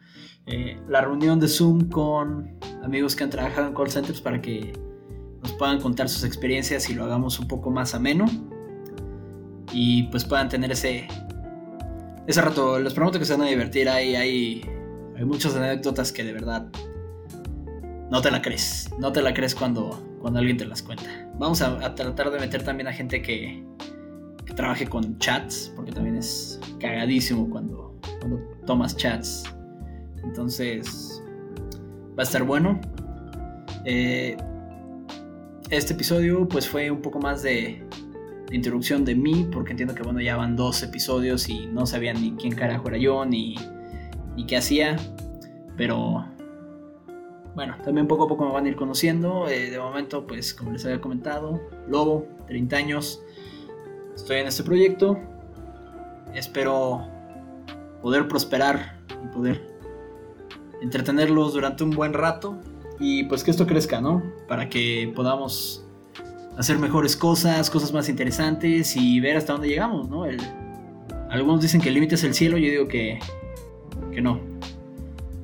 la 0.88 1.02
reunión 1.02 1.42
de 1.42 1.50
Zoom 1.50 1.90
con 1.90 2.58
amigos 2.82 3.18
que 3.18 3.26
han 3.26 3.30
trabajado 3.30 3.68
en 3.68 3.74
call 3.74 3.92
centers 3.92 4.22
para 4.22 4.42
que 4.42 4.72
nos 5.44 5.52
puedan 5.54 5.82
contar 5.82 6.08
sus 6.08 6.24
experiencias 6.24 6.90
y 6.90 6.94
lo 6.94 7.04
hagamos 7.04 7.38
un 7.38 7.50
poco 7.50 7.70
más 7.70 7.94
ameno. 7.96 8.28
Y 9.74 10.04
pues 10.04 10.24
puedan 10.24 10.48
tener 10.48 10.72
ese, 10.72 11.06
ese 12.26 12.42
rato. 12.42 12.80
Les 12.80 12.94
prometo 12.94 13.20
que 13.20 13.26
se 13.26 13.34
van 13.34 13.42
a 13.42 13.50
divertir. 13.50 13.90
Hay, 13.90 14.16
hay, 14.16 14.62
hay 15.18 15.26
muchas 15.26 15.54
anécdotas 15.58 16.14
que 16.14 16.24
de 16.24 16.32
verdad 16.32 16.72
no 18.10 18.22
te 18.22 18.32
la 18.32 18.42
crees. 18.42 18.90
No 19.00 19.12
te 19.12 19.22
la 19.22 19.34
crees 19.34 19.54
cuando, 19.54 20.02
cuando 20.22 20.40
alguien 20.40 20.56
te 20.56 20.66
las 20.66 20.82
cuenta. 20.82 21.30
Vamos 21.38 21.62
a, 21.62 21.94
tratar 21.94 22.32
de 22.32 22.40
meter 22.40 22.64
también 22.64 22.88
a 22.88 22.94
gente 22.94 23.22
que, 23.22 23.66
trabaje 24.56 24.88
con 24.88 25.18
chats, 25.20 25.72
porque 25.76 25.92
también 25.92 26.18
es 26.18 26.60
cagadísimo 26.80 27.50
cuando, 27.50 28.00
cuando 28.20 28.40
tomas 28.66 28.96
chats. 28.96 29.44
Entonces, 30.24 31.24
va 32.18 32.22
a 32.22 32.24
estar 32.24 32.44
bueno. 32.44 32.80
Eh, 33.86 34.38
este 35.70 35.94
episodio 35.94 36.48
pues 36.48 36.68
fue 36.68 36.90
un 36.92 37.02
poco 37.02 37.20
más 37.20 37.44
de, 37.44 37.84
introducción 38.52 39.06
de 39.06 39.16
mí, 39.16 39.48
porque 39.52 39.72
entiendo 39.72 39.96
que 39.96 40.04
bueno, 40.04 40.22
ya 40.22 40.38
van 40.38 40.56
dos 40.56 40.84
episodios 40.84 41.50
y 41.50 41.68
no 41.68 41.86
sabían 41.86 42.22
ni 42.22 42.32
quién 42.34 42.54
carajo 42.54 42.88
era 42.88 42.98
yo, 42.98 43.26
ni, 43.26 43.56
qué 44.48 44.58
hacía, 44.58 44.98
pero 45.78 46.26
bueno, 47.56 47.76
también 47.84 48.08
poco 48.08 48.26
a 48.26 48.28
poco 48.28 48.46
me 48.46 48.52
van 48.52 48.66
a 48.66 48.70
ir 48.70 48.76
conociendo. 48.76 49.48
Eh, 49.48 49.72
de 49.72 49.80
momento, 49.80 50.28
pues 50.28 50.54
como 50.54 50.72
les 50.72 50.86
había 50.86 51.02
comentado, 51.02 51.62
Lobo, 51.88 52.28
30 52.48 52.76
años, 52.78 53.24
estoy 54.16 54.38
en 54.38 54.48
este 54.48 54.64
proyecto, 54.64 55.20
espero 56.34 57.08
poder 58.02 58.28
prosperar 58.28 59.00
y 59.24 59.28
poder 59.34 59.76
entretenerlos 60.82 61.54
durante 61.54 61.84
un 61.84 61.92
buen 61.92 62.14
rato 62.14 62.58
y 63.00 63.24
pues 63.26 63.44
que 63.44 63.52
esto 63.52 63.68
crezca, 63.68 64.02
¿no? 64.02 64.24
Para 64.48 64.70
que 64.70 65.12
podamos 65.16 65.86
hacer 66.58 66.80
mejores 66.80 67.16
cosas, 67.16 67.70
cosas 67.70 67.92
más 67.94 68.08
interesantes 68.10 68.96
y 68.96 69.20
ver 69.20 69.38
hasta 69.38 69.54
dónde 69.54 69.68
llegamos, 69.68 70.10
¿no? 70.10 70.26
algunos 71.30 71.62
dicen 71.62 71.82
que 71.82 71.90
el 71.90 71.96
límite 71.96 72.16
es 72.16 72.24
el 72.24 72.34
cielo, 72.34 72.58
yo 72.58 72.70
digo 72.70 72.88
que, 72.88 73.20
que 74.14 74.22
no. 74.22 74.40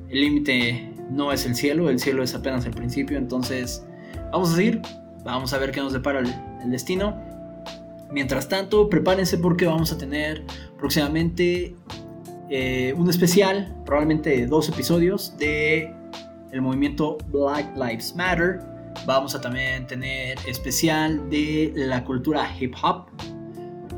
El 0.08 0.20
límite 0.20 0.92
no 1.10 1.32
es 1.32 1.44
el 1.44 1.54
cielo, 1.54 1.90
el 1.90 1.98
cielo 1.98 2.22
es 2.22 2.34
apenas 2.34 2.64
el 2.64 2.72
principio, 2.72 3.18
entonces 3.18 3.84
vamos 4.30 4.52
a 4.52 4.56
seguir, 4.56 4.80
vamos 5.24 5.52
a 5.52 5.58
ver 5.58 5.70
qué 5.70 5.80
nos 5.80 5.92
depara 5.92 6.20
el, 6.20 6.70
destino. 6.70 7.31
Mientras 8.12 8.48
tanto, 8.48 8.90
prepárense 8.90 9.38
porque 9.38 9.66
vamos 9.66 9.90
a 9.90 9.98
tener 9.98 10.44
próximamente 10.78 11.74
eh, 12.50 12.94
un 12.96 13.08
especial, 13.08 13.74
probablemente 13.86 14.46
dos 14.46 14.68
episodios 14.68 15.36
de 15.38 15.90
el 16.52 16.60
movimiento 16.60 17.16
Black 17.28 17.74
Lives 17.74 18.14
Matter. 18.14 18.60
Vamos 19.06 19.34
a 19.34 19.40
también 19.40 19.86
tener 19.86 20.38
especial 20.46 21.30
de 21.30 21.72
la 21.74 22.04
cultura 22.04 22.46
hip 22.60 22.74
hop. 22.82 23.06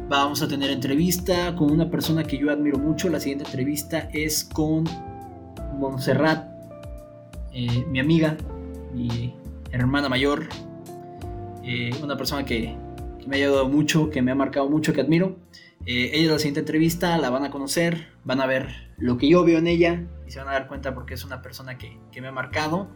Vamos 0.09 0.41
a 0.43 0.47
tener 0.49 0.71
entrevista 0.71 1.57
con 1.57 1.73
una 1.73 1.91
persona 1.91 2.23
que 2.23 2.39
yo 2.39 2.53
admiro 2.53 2.79
mucho. 2.79 3.09
La 3.09 3.19
siguiente 3.19 3.45
entrevista 3.45 4.09
es 4.12 4.45
con 4.45 4.85
Montserrat, 5.79 6.47
eh, 7.53 7.85
mi 7.89 7.99
amiga, 7.99 8.37
mi 8.93 9.35
hermana 9.73 10.09
mayor. 10.09 10.49
Eh, 11.65 11.91
una 12.03 12.17
persona 12.17 12.45
que, 12.45 12.77
me 13.27 13.37
ha 13.37 13.39
ayudado 13.39 13.68
mucho, 13.68 14.11
que 14.11 14.22
me 14.22 14.33
ha 14.33 14.35
marcado 14.35 14.68
mucho, 14.68 14.93
que 14.93 15.01
admiro. 15.01 15.37
Eh, 15.87 16.12
ella 16.14 16.33
la 16.33 16.39
siguiente 16.39 16.61
entrevista, 16.61 17.18
la 17.18 17.31
van 17.31 17.45
a 17.45 17.51
conocer, 17.51 18.09
van 18.25 18.41
a 18.41 18.47
ver 18.47 18.93
lo 18.97 19.18
que 19.18 19.29
yo 19.29 19.45
veo 19.45 19.59
en 19.59 19.66
ella 19.66 20.07
y 20.27 20.31
se 20.31 20.39
van 20.39 20.49
a 20.49 20.53
dar 20.53 20.66
cuenta 20.66 20.95
porque 20.95 21.14
es 21.14 21.25
una 21.25 21.43
persona 21.43 21.77
que, 21.77 21.99
me 22.20 22.29
ha 22.29 22.33
marcado. 22.33 22.89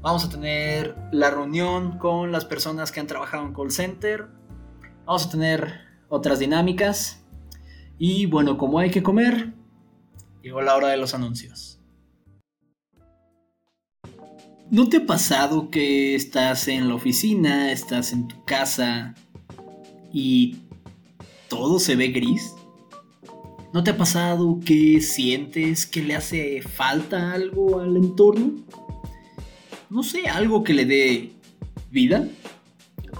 Vamos 0.00 0.24
a 0.24 0.30
tener 0.30 0.96
la 1.12 1.30
reunión 1.30 1.98
con 1.98 2.32
las 2.32 2.44
personas 2.44 2.92
que 2.92 3.00
han 3.00 3.06
trabajado 3.06 3.46
en 3.46 3.54
call 3.54 3.70
center. 3.70 4.26
Vamos 5.06 5.26
a 5.26 5.30
tener 5.30 5.80
otras 6.08 6.38
dinámicas. 6.38 7.24
Y 7.98 8.26
bueno, 8.26 8.58
como 8.58 8.78
hay 8.78 8.90
que 8.90 9.02
comer, 9.02 9.54
llegó 10.42 10.60
la 10.60 10.76
hora 10.76 10.88
de 10.88 10.96
los 10.96 11.14
anuncios. 11.14 11.80
¿No 14.70 14.88
te 14.88 14.98
ha 14.98 15.06
pasado 15.06 15.70
que 15.70 16.14
estás 16.14 16.68
en 16.68 16.88
la 16.88 16.94
oficina, 16.94 17.72
estás 17.72 18.12
en 18.12 18.28
tu 18.28 18.44
casa 18.44 19.14
y 20.12 20.56
todo 21.48 21.78
se 21.78 21.96
ve 21.96 22.08
gris? 22.08 22.54
¿No 23.72 23.84
te 23.84 23.90
ha 23.90 23.96
pasado 23.96 24.60
que 24.64 25.00
sientes 25.00 25.86
que 25.86 26.02
le 26.02 26.16
hace 26.16 26.62
falta 26.62 27.32
algo 27.32 27.80
al 27.80 27.96
entorno? 27.96 28.52
No 29.90 30.02
sé, 30.02 30.28
algo 30.28 30.64
que 30.64 30.74
le 30.74 30.86
dé 30.86 31.32
vida. 31.90 32.26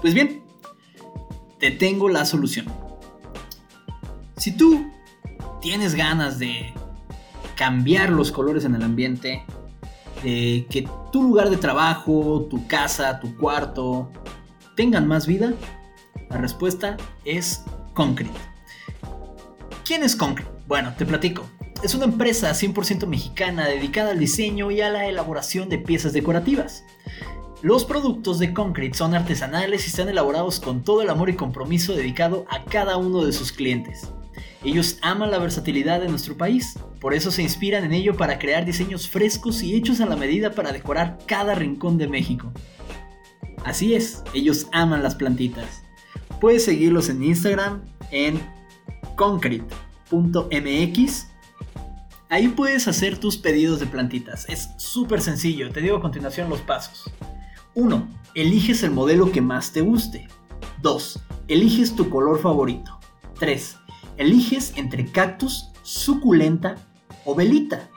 Pues 0.01 0.13
bien, 0.13 0.41
te 1.59 1.71
tengo 1.71 2.09
la 2.09 2.25
solución. 2.25 2.65
Si 4.37 4.55
tú 4.55 4.89
tienes 5.61 5.95
ganas 5.95 6.39
de 6.39 6.73
cambiar 7.55 8.09
los 8.09 8.31
colores 8.31 8.65
en 8.65 8.75
el 8.75 8.83
ambiente, 8.83 9.43
de 10.23 10.65
que 10.69 10.87
tu 11.11 11.23
lugar 11.23 11.49
de 11.49 11.57
trabajo, 11.57 12.47
tu 12.49 12.65
casa, 12.67 13.19
tu 13.19 13.35
cuarto 13.37 14.09
tengan 14.75 15.07
más 15.07 15.27
vida, 15.27 15.53
la 16.29 16.37
respuesta 16.37 16.97
es 17.25 17.63
Concrete. 17.93 18.37
¿Quién 19.85 20.03
es 20.03 20.15
Concrete? 20.15 20.49
Bueno, 20.67 20.93
te 20.97 21.05
platico. 21.05 21.49
Es 21.83 21.95
una 21.95 22.05
empresa 22.05 22.51
100% 22.51 23.07
mexicana 23.07 23.67
dedicada 23.67 24.11
al 24.11 24.19
diseño 24.19 24.69
y 24.69 24.81
a 24.81 24.89
la 24.89 25.07
elaboración 25.07 25.69
de 25.69 25.79
piezas 25.79 26.13
decorativas. 26.13 26.83
Los 27.61 27.85
productos 27.85 28.39
de 28.39 28.53
Concrete 28.53 28.97
son 28.97 29.15
artesanales 29.15 29.83
y 29.83 29.87
están 29.87 30.07
elaborados 30.09 30.59
con 30.59 30.83
todo 30.83 31.01
el 31.01 31.09
amor 31.09 31.29
y 31.29 31.35
compromiso 31.35 31.93
dedicado 31.93 32.45
a 32.49 32.63
cada 32.65 32.97
uno 32.97 33.25
de 33.25 33.33
sus 33.33 33.51
clientes. 33.51 34.09
Ellos 34.63 34.97
aman 35.01 35.31
la 35.31 35.39
versatilidad 35.39 36.01
de 36.01 36.09
nuestro 36.09 36.37
país, 36.37 36.77
por 36.99 37.13
eso 37.13 37.31
se 37.31 37.41
inspiran 37.41 37.85
en 37.85 37.93
ello 37.93 38.15
para 38.15 38.39
crear 38.39 38.65
diseños 38.65 39.09
frescos 39.09 39.63
y 39.63 39.73
hechos 39.73 40.01
a 40.01 40.05
la 40.05 40.17
medida 40.17 40.51
para 40.51 40.71
decorar 40.71 41.17
cada 41.25 41.55
rincón 41.55 41.97
de 41.97 42.07
México. 42.07 42.51
Así 43.63 43.93
es, 43.93 44.23
ellos 44.33 44.67
aman 44.71 45.01
las 45.01 45.15
plantitas. 45.15 45.83
Puedes 46.39 46.65
seguirlos 46.65 47.09
en 47.09 47.23
Instagram 47.23 47.81
en 48.11 48.39
concrete.mx. 49.15 51.27
Ahí 52.29 52.47
puedes 52.49 52.87
hacer 52.87 53.17
tus 53.17 53.37
pedidos 53.37 53.79
de 53.79 53.87
plantitas. 53.87 54.45
Es 54.47 54.69
súper 54.77 55.21
sencillo. 55.21 55.71
Te 55.71 55.81
digo 55.81 55.97
a 55.97 56.01
continuación 56.01 56.49
los 56.49 56.61
pasos. 56.61 57.11
1. 57.75 58.07
Eliges 58.35 58.83
el 58.83 58.91
modelo 58.91 59.31
que 59.31 59.41
más 59.41 59.73
te 59.73 59.81
guste. 59.81 60.27
2. 60.81 61.19
Eliges 61.47 61.95
tu 61.95 62.09
color 62.09 62.39
favorito. 62.39 62.99
3. 63.39 63.77
Eliges 64.17 64.73
entre 64.75 65.11
cactus, 65.11 65.71
suculenta 65.81 66.75
o 67.25 67.35
velita. 67.35 67.89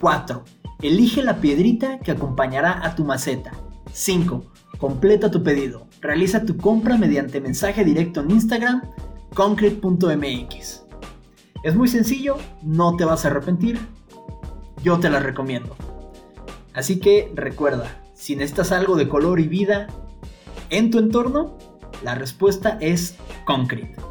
4. 0.00 0.44
Elige 0.80 1.22
la 1.22 1.40
piedrita 1.40 1.98
que 1.98 2.12
acompañará 2.12 2.84
a 2.84 2.94
tu 2.94 3.04
maceta. 3.04 3.52
5. 3.92 4.44
Completa 4.78 5.30
tu 5.30 5.42
pedido. 5.42 5.89
Realiza 6.00 6.44
tu 6.44 6.56
compra 6.56 6.96
mediante 6.96 7.40
mensaje 7.40 7.84
directo 7.84 8.20
en 8.20 8.30
Instagram 8.30 8.82
concrete.mx. 9.34 10.82
Es 11.62 11.74
muy 11.76 11.88
sencillo, 11.88 12.36
no 12.62 12.96
te 12.96 13.04
vas 13.04 13.24
a 13.24 13.28
arrepentir. 13.28 13.78
Yo 14.82 14.98
te 14.98 15.10
la 15.10 15.20
recomiendo. 15.20 15.76
Así 16.72 17.00
que 17.00 17.30
recuerda, 17.34 18.00
si 18.14 18.34
necesitas 18.34 18.72
algo 18.72 18.96
de 18.96 19.08
color 19.08 19.40
y 19.40 19.48
vida 19.48 19.88
en 20.70 20.90
tu 20.90 20.98
entorno, 20.98 21.58
la 22.02 22.14
respuesta 22.14 22.78
es 22.80 23.16
Concrete. 23.44 24.09